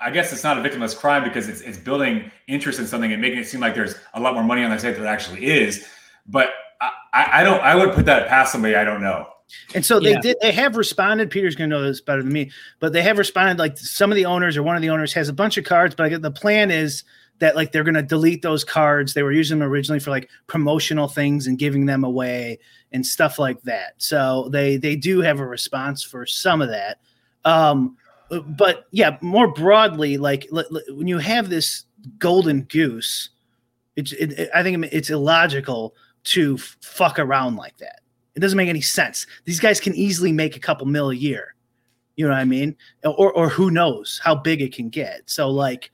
[0.00, 3.20] I guess it's not a victimless crime because it's it's building interest in something and
[3.20, 5.44] making it seem like there's a lot more money on the site than there actually
[5.46, 5.86] is.
[6.26, 6.48] But
[6.80, 7.60] I, I don't.
[7.60, 9.28] I would put that past somebody I don't know.
[9.74, 10.20] And so they yeah.
[10.20, 10.36] did.
[10.40, 11.30] They have responded.
[11.30, 13.58] Peter's going to know this better than me, but they have responded.
[13.58, 15.94] Like some of the owners or one of the owners has a bunch of cards,
[15.94, 17.04] but the plan is
[17.40, 19.14] that like they're going to delete those cards.
[19.14, 22.58] They were using them originally for like promotional things and giving them away
[22.92, 23.94] and stuff like that.
[23.98, 26.98] So they they do have a response for some of that.
[27.44, 27.96] Um,
[28.30, 31.84] but yeah, more broadly, like l- l- when you have this
[32.18, 33.30] golden goose,
[33.96, 35.94] it's it, it, I think it's illogical
[36.24, 38.00] to f- fuck around like that.
[38.34, 39.26] It doesn't make any sense.
[39.44, 41.54] These guys can easily make a couple mil a year.
[42.16, 42.76] You know what I mean?
[43.04, 45.22] Or or who knows how big it can get.
[45.26, 45.90] So like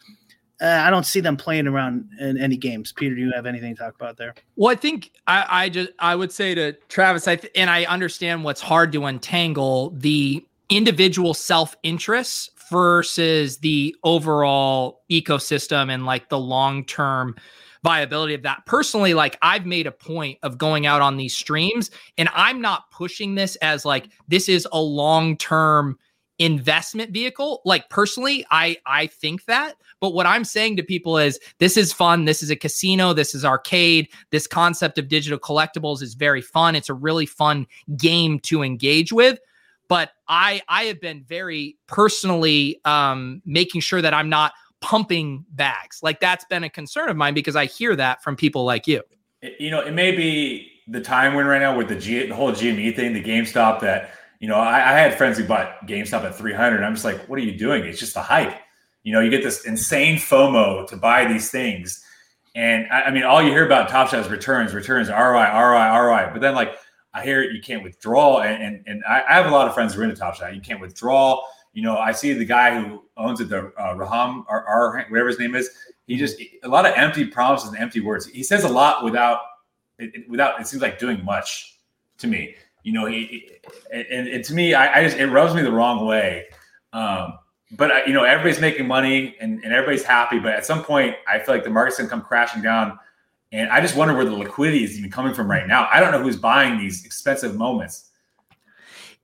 [0.60, 2.92] uh, I don't see them playing around in any games.
[2.92, 4.34] Peter, do you have anything to talk about there?
[4.56, 7.84] Well, I think I, I just I would say to Travis, I th- and I
[7.84, 16.28] understand what's hard to untangle the individual self interests versus the overall ecosystem and like
[16.28, 17.34] the long term
[17.82, 18.64] viability of that.
[18.66, 22.90] Personally, like I've made a point of going out on these streams and I'm not
[22.90, 25.98] pushing this as like this is a long term
[26.40, 31.38] investment vehicle like personally i i think that but what i'm saying to people is
[31.58, 36.00] this is fun this is a casino this is arcade this concept of digital collectibles
[36.00, 37.66] is very fun it's a really fun
[37.98, 39.38] game to engage with
[39.90, 45.98] but I I have been very personally um, making sure that I'm not pumping bags.
[46.00, 49.02] Like that's been a concern of mine because I hear that from people like you.
[49.58, 52.34] You know, it may be the time we're in right now with the, G, the
[52.36, 56.22] whole GME thing, the GameStop that you know I, I had friends who bought GameStop
[56.22, 56.84] at 300.
[56.84, 57.84] I'm just like, what are you doing?
[57.84, 58.54] It's just a hype.
[59.02, 62.04] You know, you get this insane FOMO to buy these things.
[62.54, 65.98] And I, I mean, all you hear about Top Shot is returns, returns, ROI, ROI,
[65.98, 66.30] ROI.
[66.32, 66.76] But then, like,
[67.12, 69.74] I hear it, you can't withdraw, and and, and I, I, have a lot of
[69.74, 70.54] friends who are into Top Shot.
[70.54, 71.42] You can't withdraw.
[71.72, 75.28] You know, I see the guy who owns it, the uh, Roham or, or whatever
[75.28, 75.70] his name is.
[76.06, 78.26] He just a lot of empty promises and empty words.
[78.26, 79.40] He says a lot without
[79.98, 81.78] it, without it seems like doing much
[82.18, 82.56] to me.
[82.82, 83.50] You know, he,
[83.92, 86.46] and, and to me, I, I, just it rubs me the wrong way.
[86.92, 87.38] Um,
[87.72, 90.38] but you know, everybody's making money and, and everybody's happy.
[90.38, 92.98] But at some point, I feel like the market's gonna come crashing down
[93.52, 95.88] and I just wonder where the liquidity is even coming from right now.
[95.90, 98.10] I don't know who's buying these expensive moments.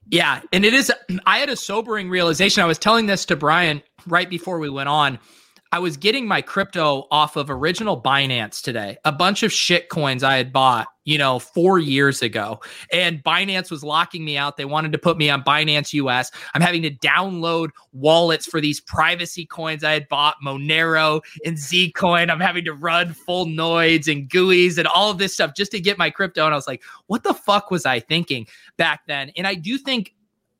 [0.09, 0.41] Yeah.
[0.53, 0.93] And it is,
[1.27, 2.63] I had a sobering realization.
[2.63, 5.19] I was telling this to Brian right before we went on.
[5.77, 10.23] I was getting my crypto off of original Binance today, a bunch of shit coins
[10.25, 12.61] I had bought, you know, four years ago.
[12.91, 14.57] And Binance was locking me out.
[14.57, 16.31] They wanted to put me on Binance US.
[16.55, 22.31] I'm having to download wallets for these privacy coins I had bought, Monero and Zcoin.
[22.31, 25.79] I'm having to run full nodes and GUIs and all of this stuff just to
[25.79, 26.47] get my crypto.
[26.47, 28.47] And I was like, what the fuck was I thinking
[28.79, 29.31] back then?
[29.37, 30.15] And I do think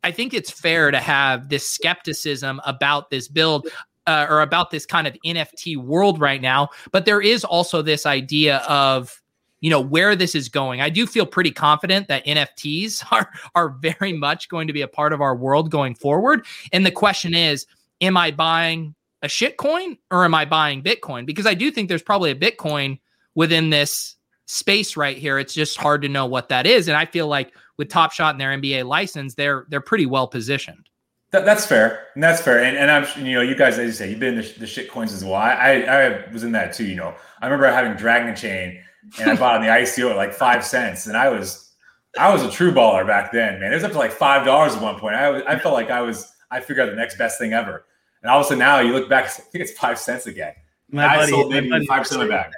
[0.05, 3.67] I think it's fair to have this skepticism about this build
[4.07, 6.69] uh, or about this kind of NFT world right now.
[6.93, 9.21] But there is also this idea of
[9.61, 10.81] you know where this is going.
[10.81, 14.89] I do feel pretty confident that NFTs are are very much going to be a
[14.89, 16.47] part of our world going forward.
[16.73, 17.67] And the question is,
[18.01, 21.27] am I buying a shitcoin or am I buying Bitcoin?
[21.27, 22.99] Because I do think there's probably a Bitcoin
[23.35, 25.39] within this space right here.
[25.39, 26.89] It's just hard to know what that is.
[26.89, 30.29] And I feel like with Top Shot and their NBA license, they're they're pretty well
[30.29, 30.89] positioned.
[31.33, 32.63] That, that's fair, and that's fair.
[32.63, 34.67] And, and I'm, you know, you guys, as you say, you've been in the, the
[34.67, 35.35] shit coins as well.
[35.35, 36.87] I, I, I was in that too.
[36.87, 38.81] You know, I remember having Dragon Chain,
[39.21, 41.73] and I bought on the ICO at like five cents, and I was,
[42.17, 43.73] I was a true baller back then, man.
[43.73, 45.17] It was up to like five dollars at one point.
[45.17, 47.85] I, I felt like I was, I figured out the next best thing ever.
[48.23, 50.55] And all of a sudden now you look back, I think it's five cents again.
[50.91, 52.53] My I buddy, sold maybe five percent of my bag.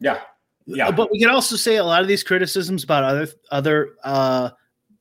[0.00, 0.20] Yeah,
[0.64, 0.90] yeah.
[0.90, 3.90] But we can also say a lot of these criticisms about other other.
[4.02, 4.50] uh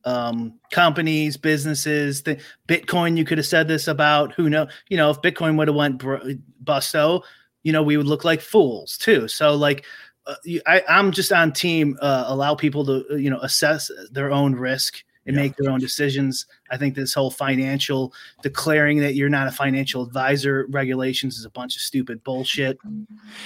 [0.06, 2.24] um, companies, businesses.
[2.24, 4.34] The Bitcoin, you could have said this about.
[4.34, 4.68] Who know?
[4.90, 6.34] You know, if Bitcoin would have went br-
[6.64, 7.24] busto,
[7.64, 9.28] you know, we would look like fools too.
[9.28, 9.86] So like,
[10.26, 10.36] uh,
[10.68, 11.98] I, I'm just on team.
[12.02, 15.44] Uh, allow people to uh, you know assess their own risk and yeah.
[15.44, 16.46] make their own decisions.
[16.70, 21.50] I think this whole financial declaring that you're not a financial advisor regulations is a
[21.50, 22.78] bunch of stupid bullshit.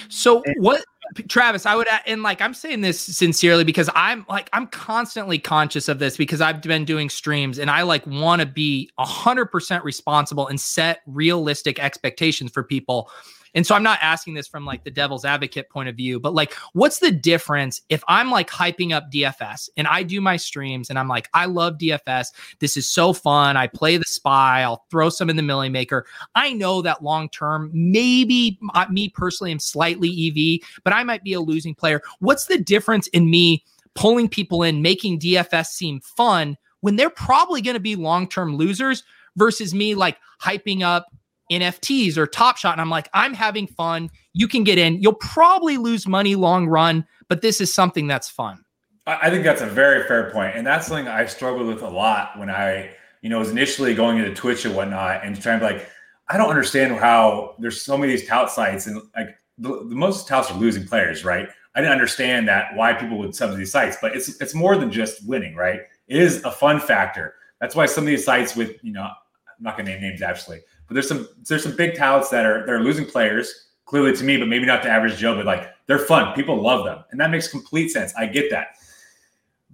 [0.08, 0.84] So and, what
[1.28, 5.88] Travis, I would and like I'm saying this sincerely because I'm like I'm constantly conscious
[5.88, 10.46] of this because I've been doing streams and I like want to be 100% responsible
[10.46, 13.10] and set realistic expectations for people
[13.54, 16.34] and so I'm not asking this from like the devil's advocate point of view, but
[16.34, 20.90] like, what's the difference if I'm like hyping up DFS and I do my streams
[20.90, 22.28] and I'm like, I love DFS.
[22.58, 23.56] This is so fun.
[23.56, 24.62] I play the spy.
[24.62, 26.06] I'll throw some in the Milly Maker.
[26.34, 28.58] I know that long term, maybe
[28.90, 32.02] me personally, I'm slightly EV, but I might be a losing player.
[32.20, 37.60] What's the difference in me pulling people in, making DFS seem fun when they're probably
[37.60, 39.02] going to be long term losers
[39.36, 41.06] versus me like hyping up
[41.50, 42.72] NFTs or Top Shot.
[42.72, 44.10] And I'm like, I'm having fun.
[44.32, 45.00] You can get in.
[45.00, 48.64] You'll probably lose money long run, but this is something that's fun.
[49.06, 52.38] I think that's a very fair point, and that's something I struggled with a lot
[52.38, 52.90] when I,
[53.22, 55.88] you know, was initially going into Twitch and whatnot, and trying to be like,
[56.28, 59.94] I don't understand how there's so many of these tout sites, and like the, the
[59.94, 61.48] most touts are losing players, right?
[61.74, 64.76] I didn't understand that why people would sub to these sites, but it's it's more
[64.76, 65.80] than just winning, right?
[66.06, 67.34] It is a fun factor.
[67.60, 69.12] That's why some of these sites with, you know, I'm
[69.60, 72.80] not gonna name names actually, but there's some there's some big touts that are they're
[72.80, 75.36] losing players clearly to me, but maybe not to average Joe.
[75.36, 78.12] But like they're fun, people love them, and that makes complete sense.
[78.16, 78.68] I get that,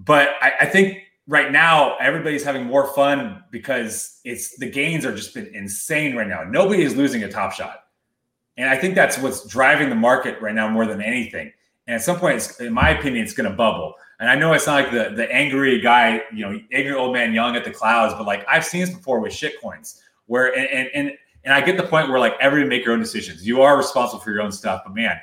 [0.05, 5.15] but I, I think right now everybody's having more fun because it's the gains are
[5.15, 6.43] just been insane right now.
[6.43, 7.85] Nobody is losing a top shot,
[8.57, 11.53] and I think that's what's driving the market right now more than anything.
[11.87, 13.95] And at some point, in my opinion, it's going to bubble.
[14.19, 17.33] And I know it's not like the the angry guy, you know, angry old man
[17.33, 20.89] yelling at the clouds, but like I've seen this before with shit coins where and
[20.95, 21.12] and
[21.45, 23.47] and I get the point where like everyone make your own decisions.
[23.47, 25.20] You are responsible for your own stuff, but man,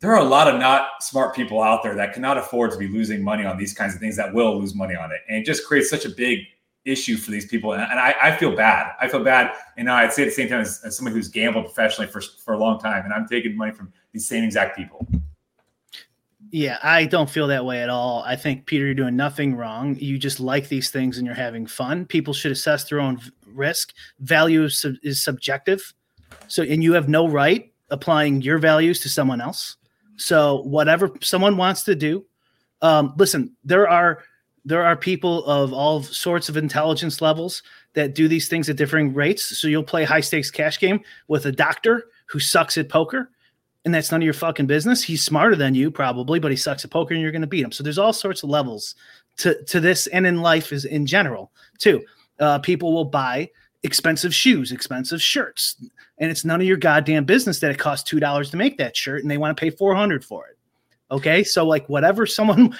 [0.00, 2.88] there are a lot of not smart people out there that cannot afford to be
[2.88, 5.44] losing money on these kinds of things that will lose money on it, and it
[5.44, 6.40] just creates such a big
[6.84, 7.74] issue for these people.
[7.74, 8.92] And, and I, I, feel bad.
[9.00, 11.66] I feel bad, and I'd say at the same time as, as someone who's gambled
[11.66, 15.06] professionally for for a long time, and I'm taking money from these same exact people.
[16.54, 18.22] Yeah, I don't feel that way at all.
[18.26, 19.96] I think Peter, you're doing nothing wrong.
[19.98, 22.04] You just like these things and you're having fun.
[22.04, 23.94] People should assess their own risk.
[24.20, 25.94] Value is, is subjective.
[26.48, 29.78] So, and you have no right applying your values to someone else.
[30.16, 32.26] So, whatever someone wants to do,
[32.82, 34.22] um, listen, there are
[34.66, 37.62] there are people of all sorts of intelligence levels
[37.94, 39.58] that do these things at differing rates.
[39.58, 43.30] So you'll play high stakes cash game with a doctor who sucks at poker
[43.84, 45.02] and that's none of your fucking business.
[45.02, 47.64] He's smarter than you probably, but he sucks at poker and you're going to beat
[47.64, 47.72] him.
[47.72, 48.94] So there's all sorts of levels
[49.38, 52.04] to to this and in life is in general too.
[52.38, 53.50] Uh, people will buy
[53.82, 55.76] expensive shoes, expensive shirts,
[56.18, 58.96] and it's none of your goddamn business that it costs two dollars to make that
[58.96, 60.58] shirt and they want to pay four hundred for it.
[61.10, 62.76] Okay, so like whatever someone,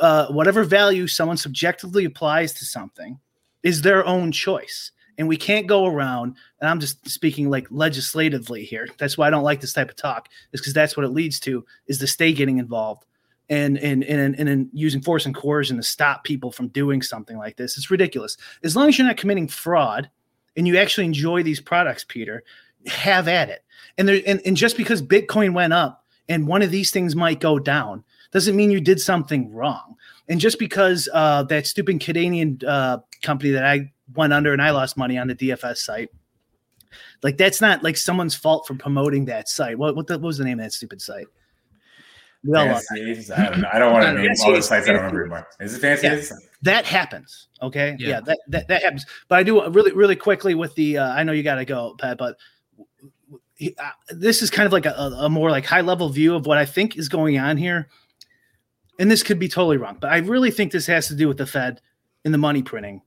[0.00, 3.18] uh, whatever value someone subjectively applies to something
[3.62, 8.64] is their own choice and we can't go around and i'm just speaking like legislatively
[8.64, 11.10] here that's why i don't like this type of talk is because that's what it
[11.10, 13.04] leads to is the state getting involved
[13.48, 17.38] and and and, and, and using force and coercion to stop people from doing something
[17.38, 20.10] like this it's ridiculous as long as you're not committing fraud
[20.56, 22.42] and you actually enjoy these products peter
[22.88, 23.64] have at it.
[23.98, 27.40] And there and, and just because Bitcoin went up and one of these things might
[27.40, 29.96] go down doesn't mean you did something wrong.
[30.28, 34.70] And just because uh, that stupid Canadian uh, company that I went under and I
[34.70, 36.10] lost money on the DFS site,
[37.22, 39.78] like that's not like someone's fault for promoting that site.
[39.78, 41.26] What what, the, what was the name of that stupid site?
[42.44, 45.02] We all Fancy I don't, I don't want to name all the sites I don't
[45.02, 45.48] remember anymore.
[45.60, 46.06] Is it fancy?
[46.06, 47.48] Yeah, that happens.
[47.60, 47.96] Okay.
[47.98, 48.08] Yeah.
[48.08, 49.04] yeah, that, that that happens.
[49.28, 50.98] But I do really really quickly with the.
[50.98, 52.36] Uh, I know you got to go, Pat, but
[53.78, 56.58] uh, this is kind of like a, a more like high level view of what
[56.58, 57.88] I think is going on here.
[58.98, 61.36] And this could be totally wrong, but I really think this has to do with
[61.36, 61.80] the Fed
[62.24, 63.02] and the money printing,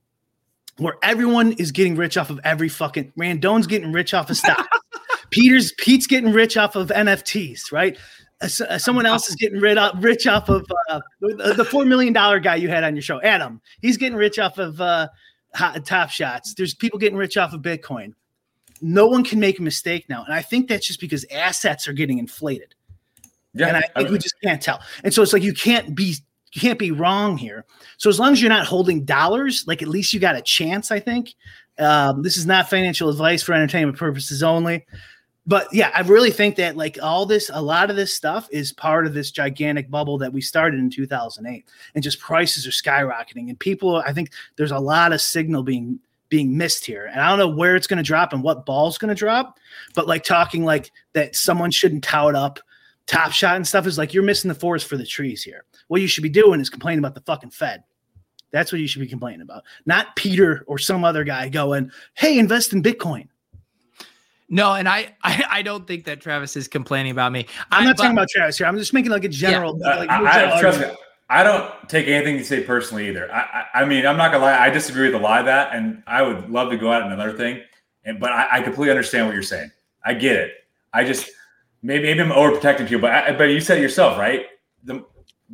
[0.78, 4.66] where everyone is getting rich off of every fucking Randone's getting rich off of stock.
[5.30, 7.96] Peter's Pete's getting rich off of NFTs, right?
[8.42, 12.12] Uh, uh, someone else is getting rid of, rich off of uh, the four million
[12.12, 13.60] dollar guy you had on your show, Adam.
[13.80, 15.08] He's getting rich off of uh,
[15.84, 16.54] Top Shots.
[16.54, 18.14] There's people getting rich off of Bitcoin
[18.80, 20.24] no one can make a mistake now.
[20.24, 22.74] And I think that's just because assets are getting inflated.
[23.52, 23.68] Yeah.
[23.68, 24.80] And I think I mean, we just can't tell.
[25.04, 26.16] And so it's like you can't be
[26.52, 27.64] you can't be wrong here.
[27.96, 30.90] So as long as you're not holding dollars, like at least you got a chance,
[30.90, 31.34] I think.
[31.78, 34.84] Um, this is not financial advice for entertainment purposes only.
[35.46, 38.72] But yeah, I really think that like all this, a lot of this stuff is
[38.72, 43.48] part of this gigantic bubble that we started in 2008, and just prices are skyrocketing.
[43.48, 45.98] And people, I think there's a lot of signal being
[46.28, 47.06] being missed here.
[47.06, 49.58] And I don't know where it's going to drop and what ball's going to drop,
[49.96, 52.60] but like talking like that someone shouldn't tout up
[53.10, 55.64] top shot and stuff is like you're missing the forest for the trees here.
[55.88, 57.82] What you should be doing is complaining about the fucking Fed.
[58.52, 62.38] That's what you should be complaining about, not Peter or some other guy going, "Hey,
[62.38, 63.28] invest in Bitcoin."
[64.48, 67.46] No, and I, I, I don't think that Travis is complaining about me.
[67.70, 68.66] I'm not talking about Travis here.
[68.66, 69.78] I'm just making like a general.
[69.80, 69.96] Yeah.
[69.96, 70.82] Like, uh, I, I, trust.
[71.28, 73.32] I don't take anything you say personally either.
[73.32, 74.58] I, I, I, mean, I'm not gonna lie.
[74.58, 77.36] I disagree with a lot of that, and I would love to go out another
[77.36, 77.62] thing.
[78.04, 79.70] And but I, I completely understand what you're saying.
[80.04, 80.52] I get it.
[80.92, 81.30] I just
[81.82, 84.46] maybe, maybe I'm overprotecting you, but I, but you said it yourself, right?
[84.84, 85.04] The,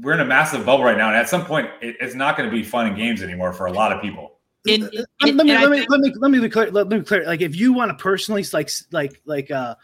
[0.01, 2.49] we're in a massive bubble right now, and at some point, it, it's not going
[2.49, 4.33] to be fun and games anymore for a lot of people.
[4.67, 4.91] In,
[5.23, 6.71] in, let, me, let, me, let me let me be clear.
[6.71, 7.25] Let me be clear.
[7.25, 9.77] Like if you want to personally like like like uh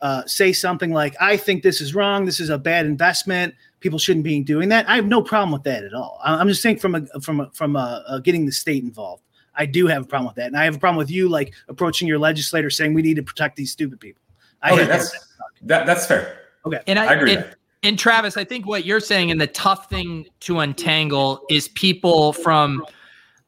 [0.00, 2.24] uh say something like I think this is wrong.
[2.24, 4.88] This is a bad investment people shouldn't be doing that.
[4.88, 6.18] I have no problem with that at all.
[6.24, 9.22] I'm just saying from a from a, from a, a getting the state involved.
[9.54, 11.52] I do have a problem with that, and I have a problem with you like
[11.68, 14.22] approaching your legislator saying we need to protect these stupid people.
[14.62, 15.20] I okay, that's that,
[15.62, 16.38] that's fair.
[16.66, 17.36] Okay, and I, I agree.
[17.36, 21.68] And, and Travis, I think what you're saying and the tough thing to untangle is
[21.68, 22.84] people from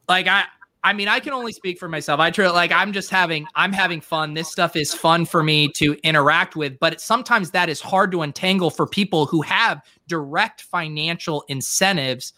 [0.07, 0.45] like I
[0.85, 2.19] I mean, I can only speak for myself.
[2.19, 4.35] I try like I'm just having I'm having fun.
[4.35, 8.21] This stuff is fun for me to interact with, but sometimes that is hard to
[8.21, 12.33] untangle for people who have direct financial incentives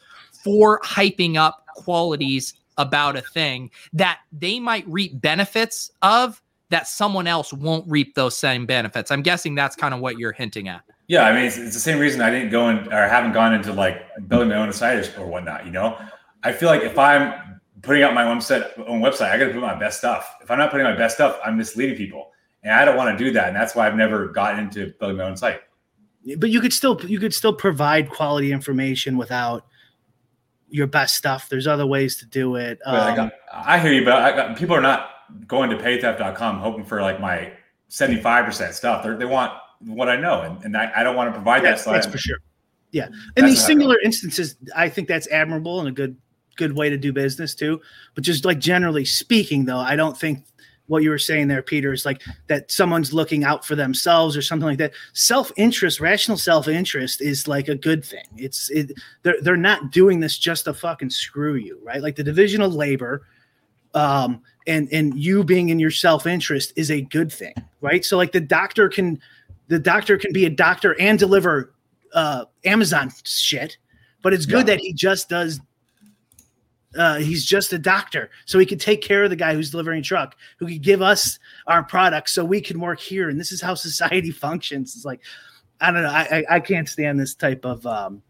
[0.45, 7.27] for hyping up qualities about a thing that they might reap benefits of that someone
[7.27, 9.11] else won't reap those same benefits.
[9.11, 10.81] I'm guessing that's kind of what you're hinting at.
[11.07, 13.53] Yeah, I mean, it's, it's the same reason I didn't go in or haven't gone
[13.53, 15.65] into like building my own site or whatnot.
[15.65, 15.97] You know,
[16.43, 19.61] I feel like if I'm putting out my website, own website, I got to put
[19.61, 20.29] my best stuff.
[20.41, 22.31] If I'm not putting my best stuff, I'm misleading people,
[22.63, 23.47] and I don't want to do that.
[23.47, 25.61] And that's why I've never gotten into building my own site.
[26.37, 29.65] But you could still you could still provide quality information without
[30.69, 31.47] your best stuff.
[31.47, 32.79] There's other ways to do it.
[32.85, 35.09] Um, I, got, I, hear you, but I got, people are not
[35.47, 37.51] going to paytheft.com hoping for like my
[37.89, 39.03] 75% stuff.
[39.03, 41.71] They're, they want what I know, and, and I, I don't want to provide yeah,
[41.71, 41.79] that.
[41.79, 42.37] So that's for sure.
[42.91, 43.09] Yeah.
[43.35, 46.17] In these singular instances, I think that's admirable and a good
[46.55, 47.79] good way to do business too.
[48.15, 50.43] But just like generally speaking, though, I don't think
[50.87, 54.41] what you were saying there, Peter, is like that someone's looking out for themselves or
[54.41, 54.93] something like that.
[55.13, 58.25] Self interest, rational self interest, is like a good thing.
[58.35, 58.91] It's it,
[59.23, 62.01] they're they're not doing this just to fucking screw you, right?
[62.01, 63.27] Like the division of labor,
[63.97, 68.05] um, and and you being in your self interest is a good thing, right?
[68.05, 69.19] So like the doctor can,
[69.69, 71.73] the doctor can be a doctor and deliver
[72.13, 73.77] uh, Amazon shit,
[74.21, 74.75] but it's good yeah.
[74.75, 75.59] that he just does
[76.97, 79.99] uh, he's just a doctor, so he could take care of the guy who's delivering
[79.99, 83.29] a truck, who could give us our products, so we can work here.
[83.29, 84.95] And this is how society functions.
[84.95, 85.21] It's like,
[85.81, 88.21] I don't know, I I, I can't stand this type of um,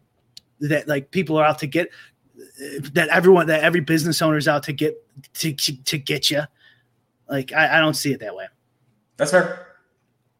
[0.60, 1.90] that like people are out to get
[2.92, 4.96] that everyone that every business owner is out to get
[5.34, 6.42] to to, to get you.
[7.28, 8.46] Like I, I don't see it that way.
[9.16, 9.66] That's fair.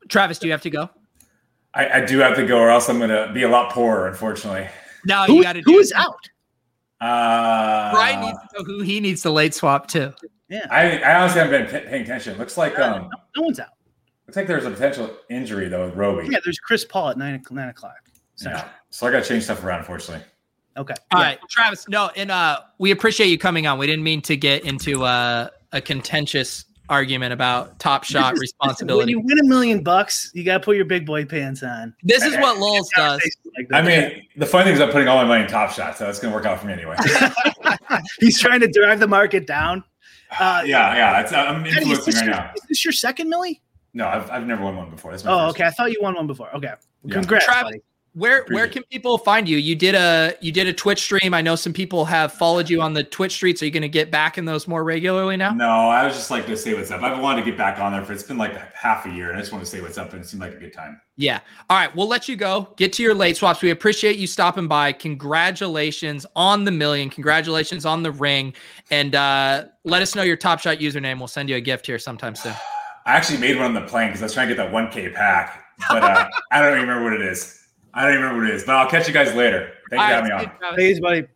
[0.09, 0.91] Travis, do you have to go?
[1.75, 4.09] I, I do have to go, or else I'm going to be a lot poorer,
[4.09, 4.69] unfortunately.
[5.05, 5.61] No, you got to.
[5.63, 6.29] Who is out?
[7.01, 10.15] Uh, Brian needs to know who he needs to late swap to.
[10.49, 12.39] Yeah, I, I honestly haven't been paying attention.
[12.39, 13.69] Looks like um, no, no one's out.
[14.27, 16.29] Looks like there's a potential injury though with Roby.
[16.31, 17.97] Yeah, there's Chris Paul at nine nine o'clock.
[18.41, 20.25] Yeah, so I got to change stuff around, unfortunately.
[20.79, 20.95] Okay.
[21.13, 21.27] All yeah.
[21.27, 21.89] right, Travis.
[21.89, 23.79] No, and uh, we appreciate you coming on.
[23.79, 29.15] We didn't mean to get into uh, a contentious argument about top shot responsibility.
[29.15, 31.95] when you win a million bucks, you got to put your big boy pants on.
[32.03, 33.21] This is what Lulz does.
[33.57, 35.99] Like I mean, the funny thing is, I'm putting all my money in top shot,
[35.99, 36.97] so that's going to work out for me anyway.
[38.21, 39.85] He's trying to drive the market down.
[40.39, 41.21] Uh, yeah, yeah.
[41.23, 42.51] It's, I'm influencing right your, now.
[42.55, 43.63] Is this your second millie?
[43.95, 45.11] No, I've, I've never won one before.
[45.11, 45.63] That's oh, okay.
[45.63, 45.69] One.
[45.69, 46.55] I thought you won one before.
[46.55, 46.75] Okay.
[47.03, 47.81] Well, Congrats, buddy
[48.19, 49.57] where where can people find you?
[49.59, 51.33] You did a you did a Twitch stream.
[51.33, 53.63] I know some people have followed you on the Twitch streets.
[53.63, 55.53] Are you going to get back in those more regularly now?
[55.53, 57.03] No, I was just like to say what's up.
[57.03, 59.37] I've wanted to get back on there for it's been like half a year, and
[59.37, 61.01] I just want to say what's up, and it seemed like a good time.
[61.17, 61.41] Yeah.
[61.71, 62.69] All right, we'll let you go.
[62.77, 63.63] Get to your late swaps.
[63.63, 64.93] We appreciate you stopping by.
[64.93, 67.11] Congratulations on the million.
[67.11, 68.53] Congratulations on the ring,
[68.91, 71.19] and uh, let us know your Top Shot username.
[71.19, 72.55] We'll send you a gift here sometime soon.
[73.07, 75.15] I actually made one on the plane because I was trying to get that 1K
[75.15, 77.58] pack, but uh, I don't remember what it is.
[77.99, 79.73] I don't even remember what it is, but I'll catch you guys later.
[79.91, 80.77] Thanks for having me on.
[80.77, 81.27] Thanks, buddy.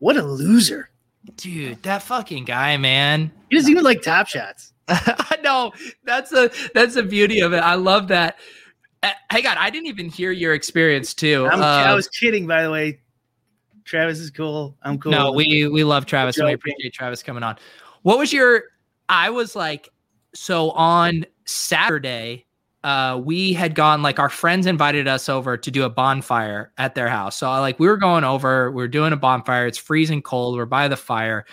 [0.00, 0.90] What a loser.
[1.38, 3.32] Dude, that fucking guy, man.
[3.48, 4.74] He doesn't even like top shots.
[4.88, 5.72] I know.
[6.04, 7.60] That's a that's the beauty of it.
[7.60, 8.36] I love that.
[9.02, 11.48] Uh, hey God, I didn't even hear your experience too.
[11.50, 13.00] Uh, i was kidding, by the way.
[13.86, 14.76] Travis is cool.
[14.82, 15.12] I'm cool.
[15.12, 17.56] No, we we love Travis and we appreciate Travis coming on.
[18.02, 18.64] What was your
[19.08, 19.88] I was like
[20.34, 22.45] so on Saturday
[22.86, 26.94] uh, we had gone like our friends invited us over to do a bonfire at
[26.94, 27.36] their house.
[27.36, 29.66] So like we were going over, we are doing a bonfire.
[29.66, 30.56] It's freezing cold.
[30.56, 31.44] We're by the fire,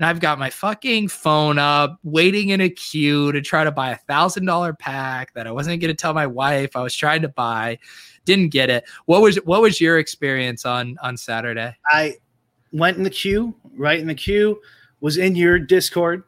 [0.00, 3.90] and I've got my fucking phone up, waiting in a queue to try to buy
[3.92, 7.22] a thousand dollar pack that I wasn't going to tell my wife I was trying
[7.22, 7.78] to buy.
[8.24, 8.82] Didn't get it.
[9.06, 11.72] What was what was your experience on on Saturday?
[11.86, 12.16] I
[12.72, 14.60] went in the queue, right in the queue,
[15.00, 16.24] was in your Discord,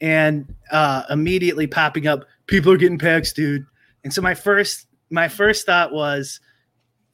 [0.00, 2.24] and uh, immediately popping up.
[2.46, 3.66] People are getting packs, dude
[4.04, 6.40] and so my first my first thought was,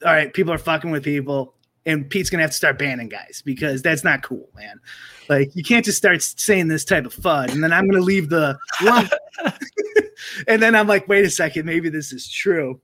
[0.05, 1.55] all right, people are fucking with people,
[1.85, 4.79] and Pete's gonna have to start banning guys because that's not cool, man.
[5.29, 8.29] Like you can't just start saying this type of fud, and then I'm gonna leave
[8.29, 8.57] the
[10.47, 12.79] and then I'm like, wait a second, maybe this is true.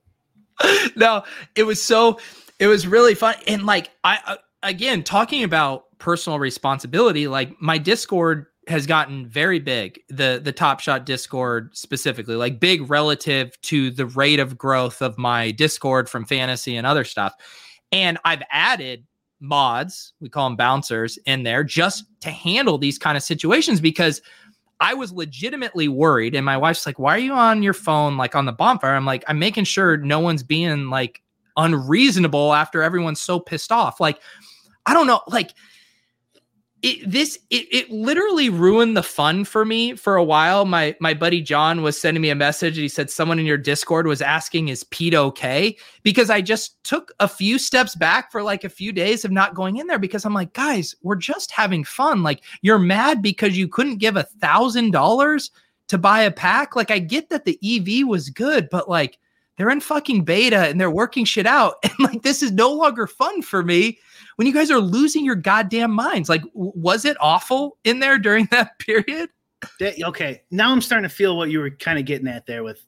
[0.96, 1.24] No,
[1.56, 2.20] it was so
[2.60, 7.78] it was really fun, and like I uh, again talking about personal responsibility, like my
[7.78, 13.92] Discord has gotten very big the the top shot discord specifically like big relative to
[13.92, 17.34] the rate of growth of my discord from fantasy and other stuff.
[17.92, 19.06] And i've added
[19.40, 24.22] mods we call them bouncers in there just to handle these kind of situations because
[24.80, 28.36] i was legitimately worried and my wife's like why are you on your phone like
[28.36, 28.96] on the bonfire?
[28.96, 31.22] I'm like i'm making sure no one's being like
[31.58, 34.00] unreasonable after everyone's so pissed off.
[34.00, 34.20] Like
[34.86, 35.52] i don't know like
[36.84, 40.66] it, this it, it literally ruined the fun for me for a while.
[40.66, 43.58] My my buddy John was sending me a message and he said someone in your
[43.58, 45.78] Discord was asking is Pete okay?
[46.02, 49.54] Because I just took a few steps back for like a few days of not
[49.54, 52.24] going in there because I'm like, guys, we're just having fun.
[52.24, 55.52] Like you're mad because you couldn't give a thousand dollars
[55.90, 56.76] to buy a pack.
[56.76, 59.20] Like I get that the EV was good, but like
[59.58, 61.76] they're in fucking beta and they're working shit out.
[61.84, 64.00] And like this is no longer fun for me
[64.42, 66.28] when you guys are losing your goddamn minds.
[66.28, 69.30] Like, was it awful in there during that period?
[69.80, 72.84] Okay, now I'm starting to feel what you were kind of getting at there with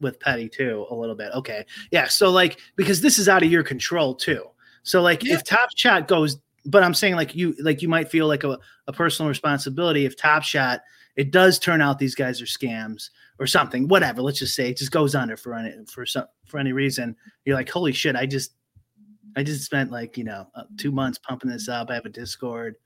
[0.00, 1.32] with Petty too, a little bit.
[1.34, 2.08] Okay, yeah.
[2.08, 4.42] So like, because this is out of your control too.
[4.84, 5.34] So like, yeah.
[5.34, 8.58] if Top Shot goes, but I'm saying like you like you might feel like a,
[8.86, 10.80] a personal responsibility if Top Shot
[11.14, 13.86] it does turn out these guys are scams or something.
[13.86, 14.22] Whatever.
[14.22, 17.16] Let's just say it just goes under for any for some for any reason.
[17.44, 18.16] You're like, holy shit!
[18.16, 18.54] I just
[19.36, 21.90] I just spent like you know uh, two months pumping this up.
[21.90, 22.76] I have a Discord,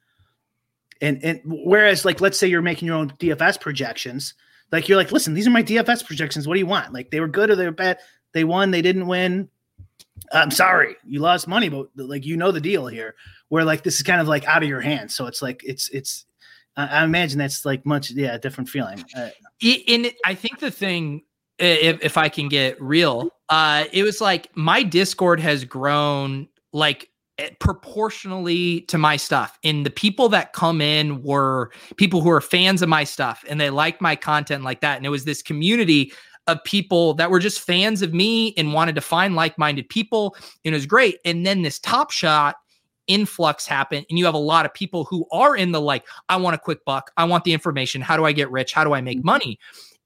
[1.00, 4.34] and and whereas like let's say you're making your own DFS projections,
[4.72, 6.46] like you're like, listen, these are my DFS projections.
[6.46, 6.92] What do you want?
[6.92, 7.98] Like they were good or they were bad.
[8.32, 8.70] They won.
[8.70, 9.48] They didn't win.
[10.32, 13.14] I'm sorry, you lost money, but like you know the deal here.
[13.48, 15.88] Where like this is kind of like out of your hands, so it's like it's
[15.90, 16.24] it's.
[16.76, 19.04] I, imagine that's like much yeah different feeling.
[19.16, 19.30] Uh,
[19.60, 21.22] in I think the thing
[21.58, 27.10] if, if I can get real, uh, it was like my Discord has grown like
[27.38, 29.58] eh, proportionally to my stuff.
[29.64, 33.60] And the people that come in were people who are fans of my stuff and
[33.60, 34.96] they like my content like that.
[34.96, 36.12] And it was this community
[36.46, 40.34] of people that were just fans of me and wanted to find like-minded people.
[40.64, 41.18] And it was great.
[41.24, 42.56] And then this top shot
[43.08, 46.36] influx happened and you have a lot of people who are in the like i
[46.36, 48.92] want a quick buck i want the information how do i get rich how do
[48.92, 49.28] i make mm-hmm.
[49.28, 49.58] money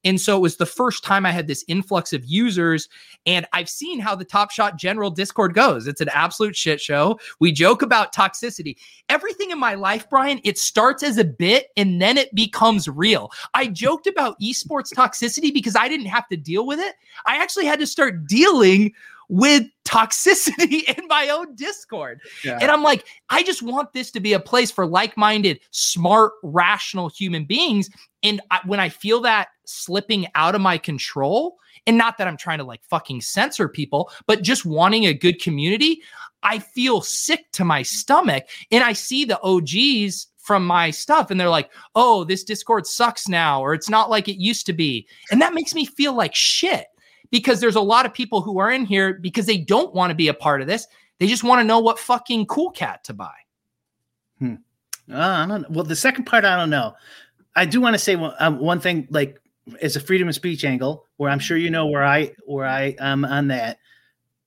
[0.04, 2.88] and so it was the first time I had this influx of users.
[3.26, 5.86] And I've seen how the Top Shot General Discord goes.
[5.86, 7.18] It's an absolute shit show.
[7.38, 8.76] We joke about toxicity.
[9.08, 13.30] Everything in my life, Brian, it starts as a bit and then it becomes real.
[13.54, 16.94] I joked about esports toxicity because I didn't have to deal with it.
[17.26, 18.92] I actually had to start dealing
[19.28, 22.20] with toxicity in my own Discord.
[22.44, 22.58] Yeah.
[22.60, 26.32] And I'm like, I just want this to be a place for like minded, smart,
[26.42, 27.90] rational human beings.
[28.22, 32.36] And I, when I feel that slipping out of my control, and not that I'm
[32.36, 36.00] trying to like fucking censor people, but just wanting a good community,
[36.44, 38.44] I feel sick to my stomach.
[38.70, 43.28] And I see the OGs from my stuff and they're like, oh, this Discord sucks
[43.28, 45.06] now, or it's not like it used to be.
[45.30, 46.86] And that makes me feel like shit
[47.32, 50.14] because there's a lot of people who are in here because they don't want to
[50.14, 50.86] be a part of this.
[51.18, 53.34] They just want to know what fucking cool cat to buy.
[54.38, 54.54] Hmm.
[55.10, 55.68] Uh, I don't.
[55.70, 56.94] Well, the second part, I don't know.
[57.56, 59.40] I do want to say one, um, one thing, like
[59.80, 62.94] as a freedom of speech angle, where I'm sure you know where I where I
[63.00, 63.78] am on that.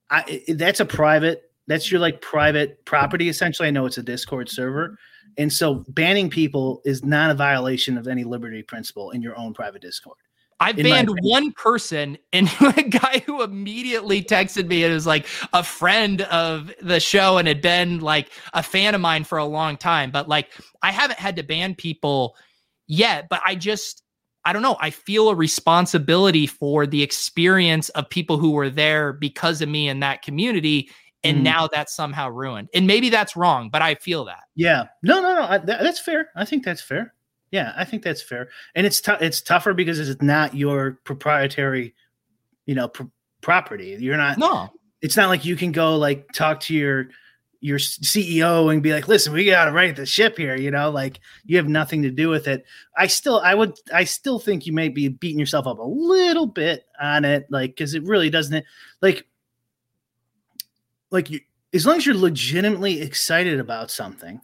[0.10, 1.52] I that's a private.
[1.68, 3.68] That's your like private property essentially.
[3.68, 4.98] I know it's a Discord server,
[5.38, 9.54] and so banning people is not a violation of any liberty principle in your own
[9.54, 10.18] private Discord.
[10.60, 15.64] I banned one person and a guy who immediately texted me and was like a
[15.64, 19.78] friend of the show and had been like a fan of mine for a long
[19.78, 20.12] time.
[20.12, 20.52] But like
[20.82, 22.36] I haven't had to ban people
[22.88, 24.04] yet, but I just
[24.48, 24.78] I don't know.
[24.80, 29.90] I feel a responsibility for the experience of people who were there because of me
[29.90, 30.90] in that community
[31.26, 31.44] and mm.
[31.44, 32.70] now that's somehow ruined.
[32.74, 34.44] And maybe that's wrong, but I feel that.
[34.56, 34.84] Yeah.
[35.02, 35.42] No, no, no.
[35.42, 36.30] I, that, that's fair.
[36.36, 37.15] I think that's fair.
[37.56, 38.50] Yeah, I think that's fair.
[38.76, 41.96] And it's t- it's tougher because it's not your proprietary,
[42.66, 43.04] you know, pr-
[43.40, 43.96] property.
[43.98, 44.38] You're not.
[44.38, 44.68] No.
[45.02, 47.08] It's not like you can go like talk to your
[47.62, 50.90] your CEO and be like, "Listen, we got to right the ship here." You know,
[50.90, 52.66] like you have nothing to do with it.
[52.98, 56.48] I still, I would, I still think you may be beating yourself up a little
[56.48, 58.66] bit on it, like because it really doesn't.
[59.02, 59.26] Like
[61.10, 61.40] like you
[61.74, 64.42] as long as you're legitimately excited about something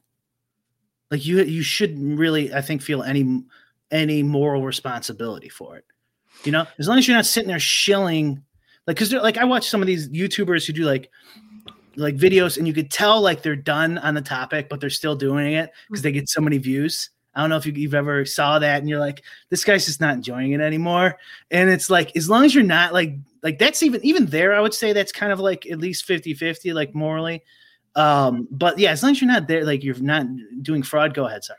[1.12, 3.44] like you you shouldn't really i think feel any
[3.92, 5.86] any moral responsibility for it.
[6.46, 8.42] You know as long as you're not sitting there shilling
[8.88, 11.12] like because like i watch some of these youtubers who do like
[11.98, 15.16] like videos and you could tell like they're done on the topic but they're still
[15.16, 17.10] doing it because they get so many views.
[17.34, 20.02] I don't know if you, you've ever saw that and you're like this guy's just
[20.02, 21.18] not enjoying it anymore.
[21.50, 24.62] And it's like as long as you're not like like that's even even there i
[24.62, 27.44] would say that's kind of like at least 50 50 like morally
[27.96, 30.26] um but yeah as long as you're not there like you're not
[30.62, 31.56] doing fraud go ahead sir.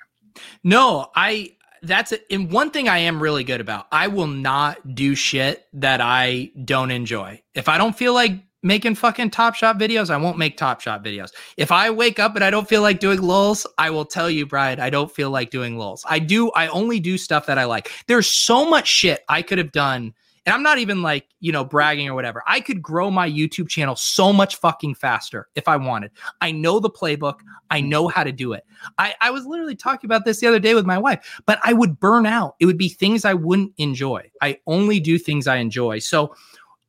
[0.64, 1.50] No i
[1.82, 5.66] that's it and one thing i am really good about i will not do shit
[5.72, 7.40] that i don't enjoy.
[7.54, 11.04] If i don't feel like making fucking top shot videos i won't make top shot
[11.04, 11.32] videos.
[11.56, 14.46] If i wake up and i don't feel like doing lulls i will tell you
[14.46, 17.64] brian i don't feel like doing lulls i do i only do stuff that i
[17.64, 17.90] like.
[18.06, 20.14] There's so much shit i could have done
[20.44, 22.42] and I'm not even like, you know, bragging or whatever.
[22.46, 26.10] I could grow my YouTube channel so much fucking faster if I wanted.
[26.40, 27.40] I know the playbook,
[27.70, 28.64] I know how to do it.
[28.98, 31.72] I, I was literally talking about this the other day with my wife, but I
[31.72, 32.56] would burn out.
[32.58, 34.30] It would be things I wouldn't enjoy.
[34.40, 36.00] I only do things I enjoy.
[36.00, 36.34] So,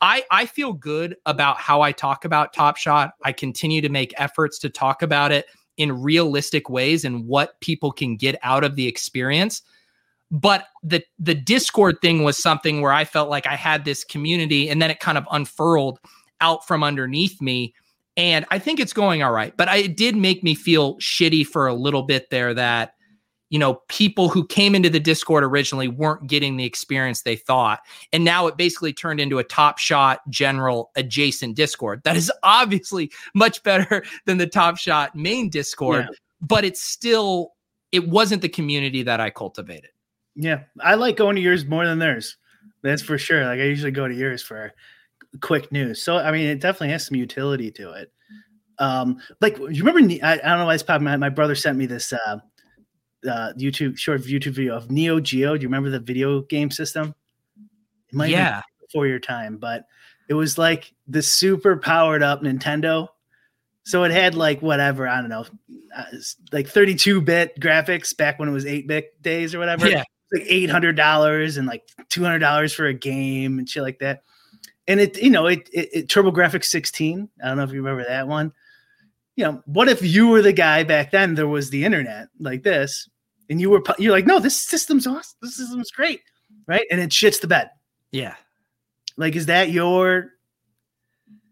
[0.01, 3.13] I, I feel good about how I talk about Top Shot.
[3.23, 5.45] I continue to make efforts to talk about it
[5.77, 9.61] in realistic ways and what people can get out of the experience
[10.33, 14.67] but the the discord thing was something where i felt like i had this community
[14.67, 15.99] and then it kind of unfurled
[16.41, 17.73] out from underneath me.
[18.17, 21.47] And i think it's going all right but I, it did make me feel shitty
[21.47, 22.95] for a little bit there that
[23.53, 27.81] you know people who came into the discord originally weren't getting the experience they thought.
[28.11, 33.11] And now it basically turned into a top shot general adjacent discord that is obviously
[33.35, 36.17] much better than the top shot main discord yeah.
[36.41, 37.53] but it's still
[37.91, 39.92] it wasn't the community that i cultivated
[40.35, 42.37] yeah, I like going to yours more than theirs.
[42.81, 43.45] That's for sure.
[43.45, 44.73] Like I usually go to yours for
[45.41, 46.01] quick news.
[46.01, 48.11] So I mean, it definitely has some utility to it.
[48.79, 49.99] Um, like you remember?
[50.23, 51.05] I, I don't know why it's popping.
[51.05, 52.39] My, my brother sent me this uh,
[53.29, 55.55] uh, YouTube short YouTube video of Neo Geo.
[55.55, 57.13] Do you remember the video game system?
[58.09, 59.85] It might yeah, before your time, but
[60.27, 63.07] it was like the super powered up Nintendo.
[63.85, 65.45] So it had like whatever I don't know,
[65.95, 66.05] uh,
[66.51, 69.89] like 32 bit graphics back when it was 8 bit days or whatever.
[69.89, 70.03] Yeah
[70.33, 73.99] like eight hundred dollars and like two hundred dollars for a game and shit like
[73.99, 74.23] that.
[74.87, 77.29] And it, you know, it, it, it TurboGrafx 16.
[77.41, 78.51] I don't know if you remember that one.
[79.35, 81.35] You know, what if you were the guy back then?
[81.35, 83.09] There was the internet like this,
[83.49, 85.37] and you were you're like, no, this system's awesome.
[85.41, 86.21] This system's great,
[86.67, 86.85] right?
[86.91, 87.69] And it shits the bed.
[88.11, 88.35] Yeah.
[89.17, 90.33] Like, is that your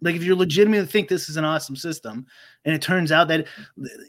[0.01, 2.27] like if you're legitimately think this is an awesome system,
[2.65, 3.47] and it turns out that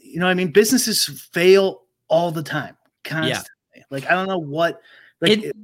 [0.03, 3.49] you know, I mean, businesses fail all the time, constantly.
[3.93, 4.81] Like I don't know what.
[5.21, 5.55] Like, it,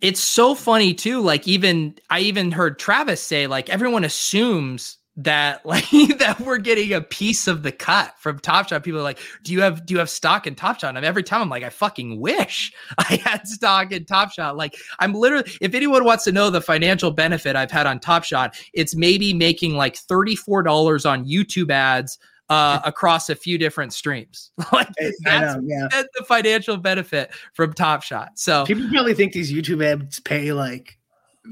[0.00, 1.20] it's so funny too.
[1.20, 6.92] Like even I even heard Travis say like everyone assumes that like that we're getting
[6.92, 8.82] a piece of the cut from Top Shot.
[8.82, 11.22] People are like, "Do you have do you have stock in Top Shot?" And every
[11.22, 15.50] time I'm like, "I fucking wish I had stock in Top Shot." Like I'm literally,
[15.60, 19.32] if anyone wants to know the financial benefit I've had on Top Shot, it's maybe
[19.32, 22.18] making like thirty four dollars on YouTube ads
[22.48, 24.52] uh, across a few different streams.
[24.72, 24.88] like
[25.24, 25.88] that's, know, yeah.
[25.90, 28.38] that's the financial benefit from Top Shot.
[28.38, 30.98] So people probably think these YouTube ads pay like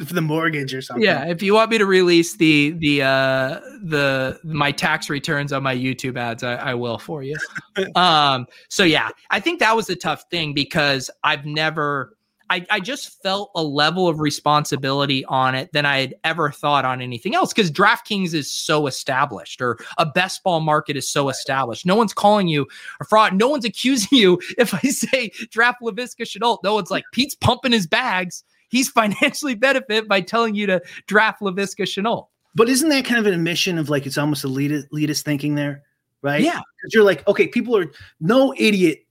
[0.06, 1.04] for the mortgage or something.
[1.04, 5.62] Yeah, if you want me to release the the uh the my tax returns on
[5.62, 7.36] my YouTube ads, I, I will for you.
[7.94, 12.13] um so yeah, I think that was a tough thing because I've never
[12.50, 16.84] I, I just felt a level of responsibility on it than I had ever thought
[16.84, 21.28] on anything else because DraftKings is so established or a best ball market is so
[21.28, 21.86] established.
[21.86, 22.66] No one's calling you
[23.00, 23.34] a fraud.
[23.34, 26.58] No one's accusing you if I say draft Laviska Shenault.
[26.62, 31.40] No one's like, Pete's pumping his bags he's financially benefit by telling you to draft
[31.40, 32.26] Laviska Shenault.
[32.54, 35.82] But isn't that kind of an admission of like it's almost elitist, elitist thinking there,
[36.22, 36.40] right?
[36.40, 37.90] Yeah, because you're like, okay, people are
[38.20, 39.03] no idiot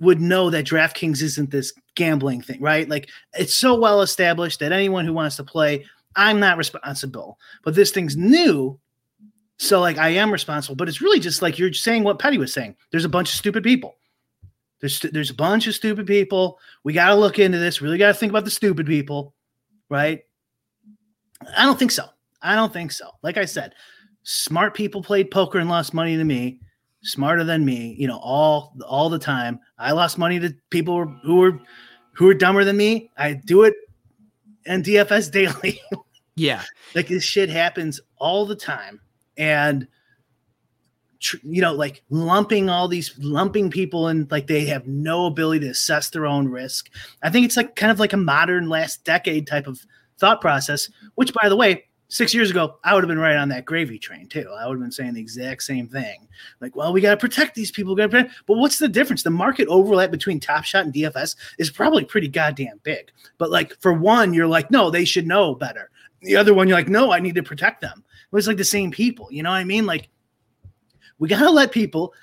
[0.00, 2.88] would know that DraftKings isn't this gambling thing, right?
[2.88, 5.84] Like it's so well established that anyone who wants to play,
[6.16, 7.38] I'm not responsible.
[7.64, 8.78] But this thing's new,
[9.58, 10.76] so like I am responsible.
[10.76, 12.76] But it's really just like you're saying what Petty was saying.
[12.90, 13.96] There's a bunch of stupid people.
[14.80, 16.58] There's there's a bunch of stupid people.
[16.84, 17.82] We got to look into this.
[17.82, 19.34] Really got to think about the stupid people,
[19.88, 20.22] right?
[21.56, 22.06] I don't think so.
[22.42, 23.10] I don't think so.
[23.22, 23.74] Like I said,
[24.22, 26.60] smart people played poker and lost money to me,
[27.02, 27.94] smarter than me.
[27.98, 29.60] You know, all all the time.
[29.78, 31.60] I lost money to people who were
[32.12, 33.10] who were dumber than me.
[33.16, 33.74] I do it
[34.66, 35.80] and DFS daily.
[36.36, 36.62] yeah,
[36.94, 39.00] like this shit happens all the time,
[39.36, 39.88] and
[41.42, 45.70] you know, like lumping all these lumping people and like they have no ability to
[45.70, 46.90] assess their own risk.
[47.22, 49.84] I think it's like kind of like a modern last decade type of
[50.18, 53.48] thought process, which by the way, six years ago, I would have been right on
[53.50, 54.50] that gravy train too.
[54.58, 56.26] I would have been saying the exact same thing.
[56.60, 57.94] Like, well, we got to protect these people.
[57.94, 59.22] But what's the difference?
[59.22, 63.10] The market overlap between Top Shot and DFS is probably pretty goddamn big.
[63.36, 65.90] But like for one, you're like, no, they should know better.
[66.22, 68.02] The other one, you're like, no, I need to protect them.
[68.08, 69.28] It was like the same people.
[69.30, 69.86] You know what I mean?
[69.86, 70.08] Like
[71.18, 72.14] we got to let people,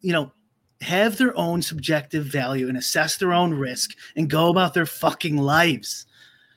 [0.00, 0.32] you know,
[0.80, 5.38] have their own subjective value and assess their own risk and go about their fucking
[5.38, 6.04] lives.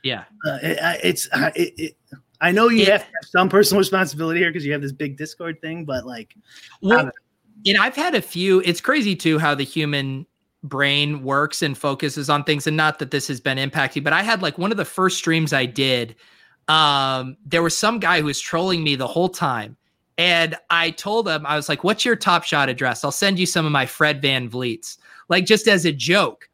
[0.08, 0.24] Yeah.
[0.46, 1.98] Uh, it, it's, uh, it, it,
[2.40, 5.60] I know you have, have some personal responsibility here because you have this big Discord
[5.62, 6.36] thing, but like,
[6.82, 7.12] well,
[7.66, 8.62] and I've had a few.
[8.62, 10.26] It's crazy too how the human
[10.64, 14.22] brain works and focuses on things, and not that this has been impacting, but I
[14.22, 16.16] had like one of the first streams I did.
[16.68, 19.76] Um, there was some guy who was trolling me the whole time,
[20.18, 23.04] and I told him, I was like, what's your top shot address?
[23.04, 24.98] I'll send you some of my Fred VanVleet's,
[25.30, 26.50] like just as a joke.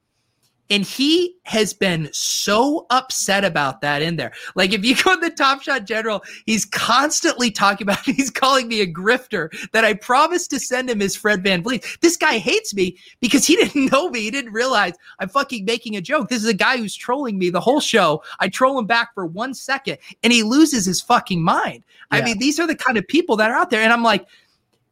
[0.74, 4.32] And he has been so upset about that in there.
[4.56, 8.68] Like, if you go to the Top Shot General, he's constantly talking about, he's calling
[8.68, 12.00] me a grifter that I promised to send him his Fred Van VanVleet.
[12.00, 14.22] This guy hates me because he didn't know me.
[14.22, 16.30] He didn't realize I'm fucking making a joke.
[16.30, 18.24] This is a guy who's trolling me the whole show.
[18.40, 21.84] I troll him back for one second and he loses his fucking mind.
[22.12, 22.18] Yeah.
[22.18, 23.82] I mean, these are the kind of people that are out there.
[23.82, 24.26] And I'm like,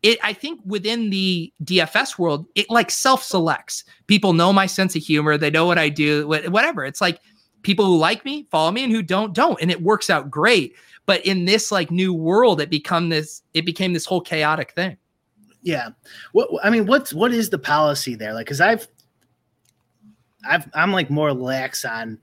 [0.04, 3.84] it i think within the dfs world it like self-selects.
[4.08, 5.38] People know my sense of humor.
[5.38, 6.86] They know what i do whatever.
[6.86, 7.20] It's like
[7.62, 9.62] people who like me follow me and who don't don't.
[9.62, 10.76] And it works out great.
[11.06, 14.98] But in this like new world it become this it became this whole chaotic thing.
[15.62, 15.90] Yeah.
[16.32, 18.34] What i mean what's what is the policy there?
[18.34, 18.88] Like because i've
[20.48, 22.18] i've i'm like more lax on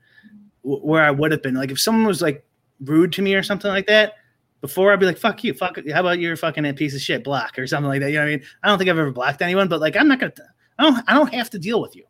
[0.63, 1.55] where i would have been.
[1.55, 2.45] Like if someone was like
[2.81, 4.13] rude to me or something like that
[4.61, 7.23] before I'd be like, fuck you, fuck how about you're fucking a piece of shit
[7.23, 8.09] block or something like that.
[8.09, 8.45] You know what I mean?
[8.63, 10.33] I don't think I've ever blocked anyone, but like I'm not gonna
[10.77, 12.03] I don't I don't have to deal with you.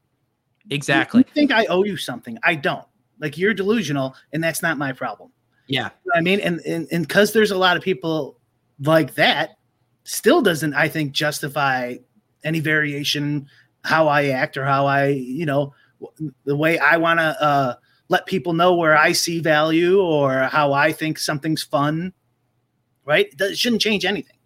[0.70, 1.20] Exactly.
[1.20, 2.38] You, you think I owe you something.
[2.44, 2.86] I don't.
[3.20, 5.32] Like you're delusional and that's not my problem.
[5.68, 5.90] Yeah.
[6.06, 8.40] You know I mean, and and and because there's a lot of people
[8.80, 9.58] like that,
[10.04, 11.96] still doesn't, I think, justify
[12.44, 13.48] any variation
[13.84, 15.74] how I act or how I, you know,
[16.46, 17.76] the way I want to uh,
[18.10, 22.14] let people know where I see value or how I think something's fun
[23.10, 23.34] right?
[23.38, 24.38] It shouldn't change anything.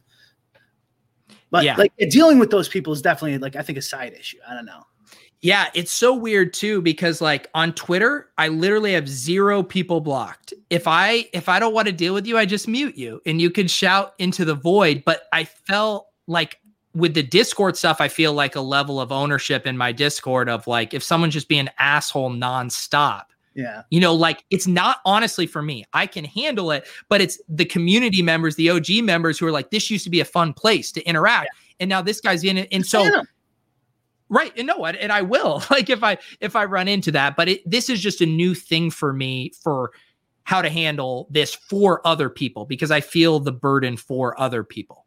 [1.51, 1.75] But yeah.
[1.75, 4.39] like dealing with those people is definitely like I think a side issue.
[4.47, 4.81] I don't know.
[5.41, 10.53] Yeah, it's so weird too because like on Twitter, I literally have zero people blocked.
[10.69, 13.41] If I if I don't want to deal with you, I just mute you and
[13.41, 16.59] you can shout into the void, but I felt like
[16.95, 20.65] with the Discord stuff, I feel like a level of ownership in my Discord of
[20.65, 23.25] like if someone's just being asshole nonstop,
[23.55, 23.83] yeah.
[23.89, 25.85] You know, like it's not honestly for me.
[25.93, 29.69] I can handle it, but it's the community members, the OG members who are like,
[29.71, 31.49] this used to be a fun place to interact.
[31.53, 31.75] Yeah.
[31.81, 32.67] And now this guy's in it.
[32.71, 33.23] And so
[34.29, 34.51] right.
[34.57, 37.69] And no, and I will like if I if I run into that, but it,
[37.69, 39.91] this is just a new thing for me for
[40.45, 45.05] how to handle this for other people because I feel the burden for other people.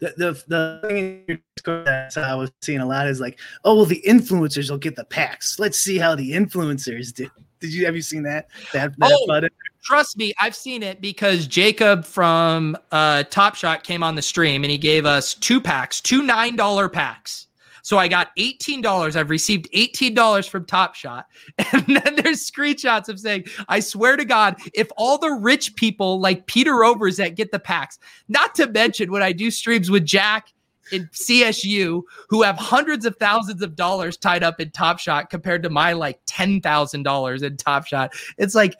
[0.00, 4.02] The the the thing that I was seeing a lot is like, oh well, the
[4.06, 5.58] influencers will get the packs.
[5.58, 7.30] Let's see how the influencers do.
[7.60, 8.48] Did you have you seen that?
[8.72, 9.48] That, that oh,
[9.82, 14.64] trust me, I've seen it because Jacob from uh, Top Shot came on the stream
[14.64, 17.46] and he gave us two packs, two nine dollar packs.
[17.88, 19.16] So I got $18.
[19.16, 21.26] I've received $18 from Top Shot.
[21.72, 26.20] And then there's screenshots of saying, I swear to God, if all the rich people
[26.20, 27.98] like Peter Overs that get the packs,
[28.28, 30.52] not to mention when I do streams with Jack
[30.92, 35.62] in CSU who have hundreds of thousands of dollars tied up in Top Shot compared
[35.62, 38.12] to my like $10,000 in Top Shot.
[38.36, 38.74] It's like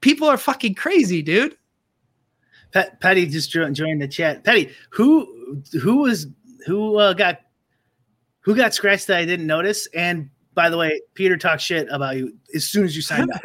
[0.00, 1.56] people are fucking crazy, dude.
[2.72, 4.44] Pat, Patty just joined the chat.
[4.44, 6.26] Patty, who who was
[6.66, 7.40] who uh, got
[8.40, 9.88] who got scratched that I didn't notice?
[9.94, 13.42] And by the way, Peter talked shit about you as soon as you signed up.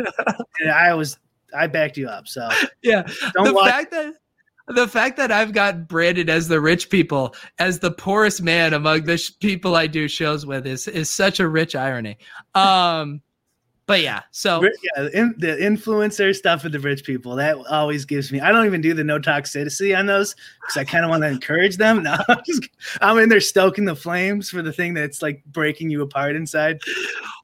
[0.60, 1.18] and I was
[1.56, 2.28] I backed you up.
[2.28, 2.48] So
[2.84, 3.02] yeah,
[3.34, 4.14] the watch- fact that
[4.68, 9.04] the fact that I've got branded as the rich people, as the poorest man among
[9.04, 12.18] the sh- people I do shows with, is is such a rich irony.
[12.56, 13.22] Um,
[13.88, 18.32] but yeah, so yeah, in, the influencer stuff with the rich people that always gives
[18.32, 18.40] me.
[18.40, 21.30] I don't even do the no toxicity on those because I kind of want to
[21.30, 22.04] encourage them.
[22.06, 22.68] No, I'm, just,
[23.02, 26.80] I'm in there stoking the flames for the thing that's like breaking you apart inside.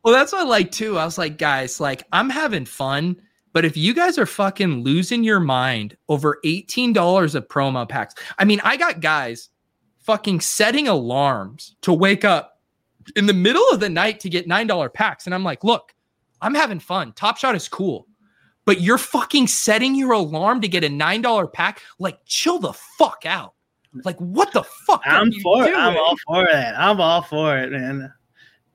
[0.03, 0.97] Well, that's what I like too.
[0.97, 3.21] I was like, guys, like I'm having fun,
[3.53, 8.15] but if you guys are fucking losing your mind over eighteen dollars of promo packs,
[8.37, 9.49] I mean, I got guys
[9.99, 12.59] fucking setting alarms to wake up
[13.15, 15.93] in the middle of the night to get nine dollar packs, and I'm like, look
[16.41, 17.13] I'm having fun.
[17.13, 18.07] Top Shot is cool.
[18.65, 21.81] But you're fucking setting your alarm to get a $9 pack.
[21.99, 23.53] Like, chill the fuck out.
[24.05, 25.01] Like, what the fuck?
[25.05, 25.75] I'm for it.
[25.75, 26.79] I'm all for that.
[26.79, 28.13] I'm all for it, man.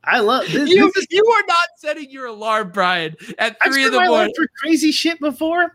[0.07, 0.70] I love this.
[0.70, 4.46] You, this you are not setting your alarm, Brian, at three in the morning for
[4.61, 5.72] crazy shit before.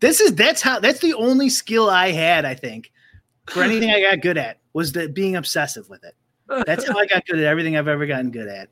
[0.00, 2.92] This is that's how that's the only skill I had, I think,
[3.48, 6.14] for anything I got good at was that being obsessive with it.
[6.66, 8.68] That's how I got good at everything I've ever gotten good at.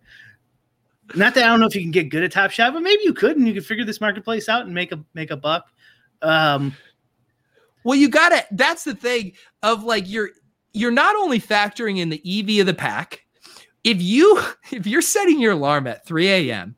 [1.15, 3.03] Not that I don't know if you can get good at Top Shot, but maybe
[3.03, 5.67] you could, and you could figure this marketplace out and make a make a buck.
[6.23, 6.75] Um,
[7.85, 8.45] well, you got to.
[8.53, 9.33] That's the thing
[9.63, 10.31] of like you're
[10.73, 13.24] you're not only factoring in the EV of the pack.
[13.85, 16.77] If you if you're setting your alarm at 3 a.m.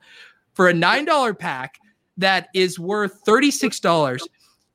[0.55, 1.79] for a nine dollar pack
[2.17, 4.27] that is worth thirty six dollars,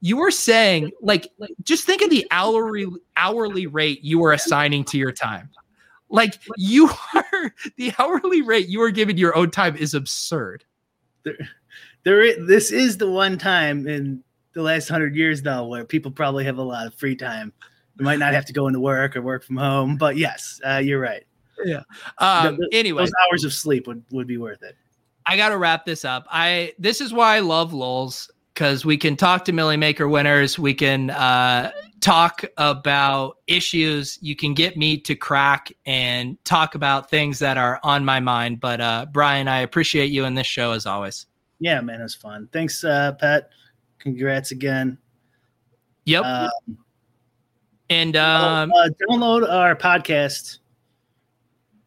[0.01, 1.31] you are saying like
[1.63, 5.49] just think of the hourly hourly rate you are assigning to your time.
[6.09, 10.65] Like you are the hourly rate you are giving your own time is absurd.
[11.23, 11.37] There,
[12.03, 12.45] there.
[12.45, 14.23] This is the one time in
[14.53, 17.53] the last hundred years, though, where people probably have a lot of free time.
[17.97, 20.77] You might not have to go into work or work from home, but yes, uh,
[20.77, 21.23] you're right.
[21.65, 21.81] Yeah.
[22.17, 24.75] Um, the, the, anyway, those hours of sleep would, would be worth it.
[25.25, 26.25] I got to wrap this up.
[26.31, 30.59] I this is why I love lulz because we can talk to Milly Maker winners.
[30.59, 34.17] We can uh, talk about issues.
[34.21, 38.59] You can get me to crack and talk about things that are on my mind.
[38.59, 41.27] But uh, Brian, I appreciate you in this show as always.
[41.59, 42.49] Yeah, man, it was fun.
[42.51, 43.49] Thanks, uh, Pat.
[43.99, 44.97] Congrats again.
[46.05, 46.23] Yep.
[46.23, 46.77] Um,
[47.89, 50.59] and um, uh, download our podcast,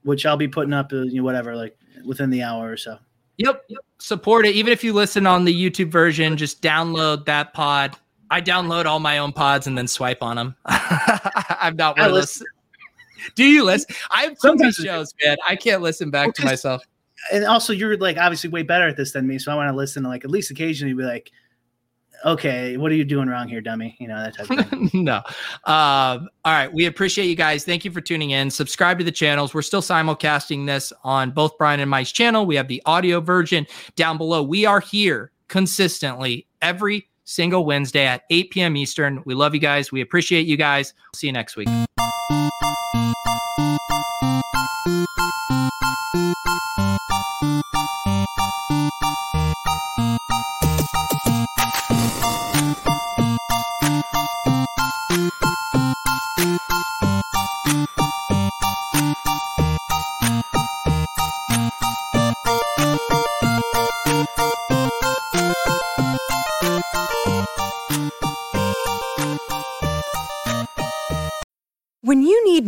[0.05, 2.99] which I'll be putting up, uh, you know, whatever, like within the hour or so.
[3.39, 3.65] Yep.
[3.99, 4.55] Support it.
[4.55, 7.97] Even if you listen on the YouTube version, just download that pod
[8.31, 10.57] I download all my own pods and then swipe on them.
[10.67, 12.43] I'm not one of those.
[13.37, 13.95] Do you listen?
[14.11, 15.37] I have too many shows, man.
[15.47, 16.83] I can't listen back well, to myself.
[17.33, 19.77] And also, you're like obviously way better at this than me, so I want to
[19.77, 21.31] listen to like at least occasionally be like,
[22.25, 23.97] okay, what are you doing wrong here, dummy?
[24.01, 24.91] You know that type of thing.
[25.05, 25.17] no.
[25.65, 27.65] Um, all right, we appreciate you guys.
[27.65, 28.51] Thank you for tuning in.
[28.51, 29.55] Subscribe to the channels.
[29.55, 32.47] We're still simulcasting this on both Brian and Mike's channel.
[32.47, 33.67] We have the audio version
[33.97, 34.43] down below.
[34.43, 38.77] We are here consistently every single Wednesday at 8 p.m.
[38.77, 39.23] Eastern.
[39.25, 39.93] We love you guys.
[39.93, 40.95] We appreciate you guys.
[41.15, 41.69] See you next week.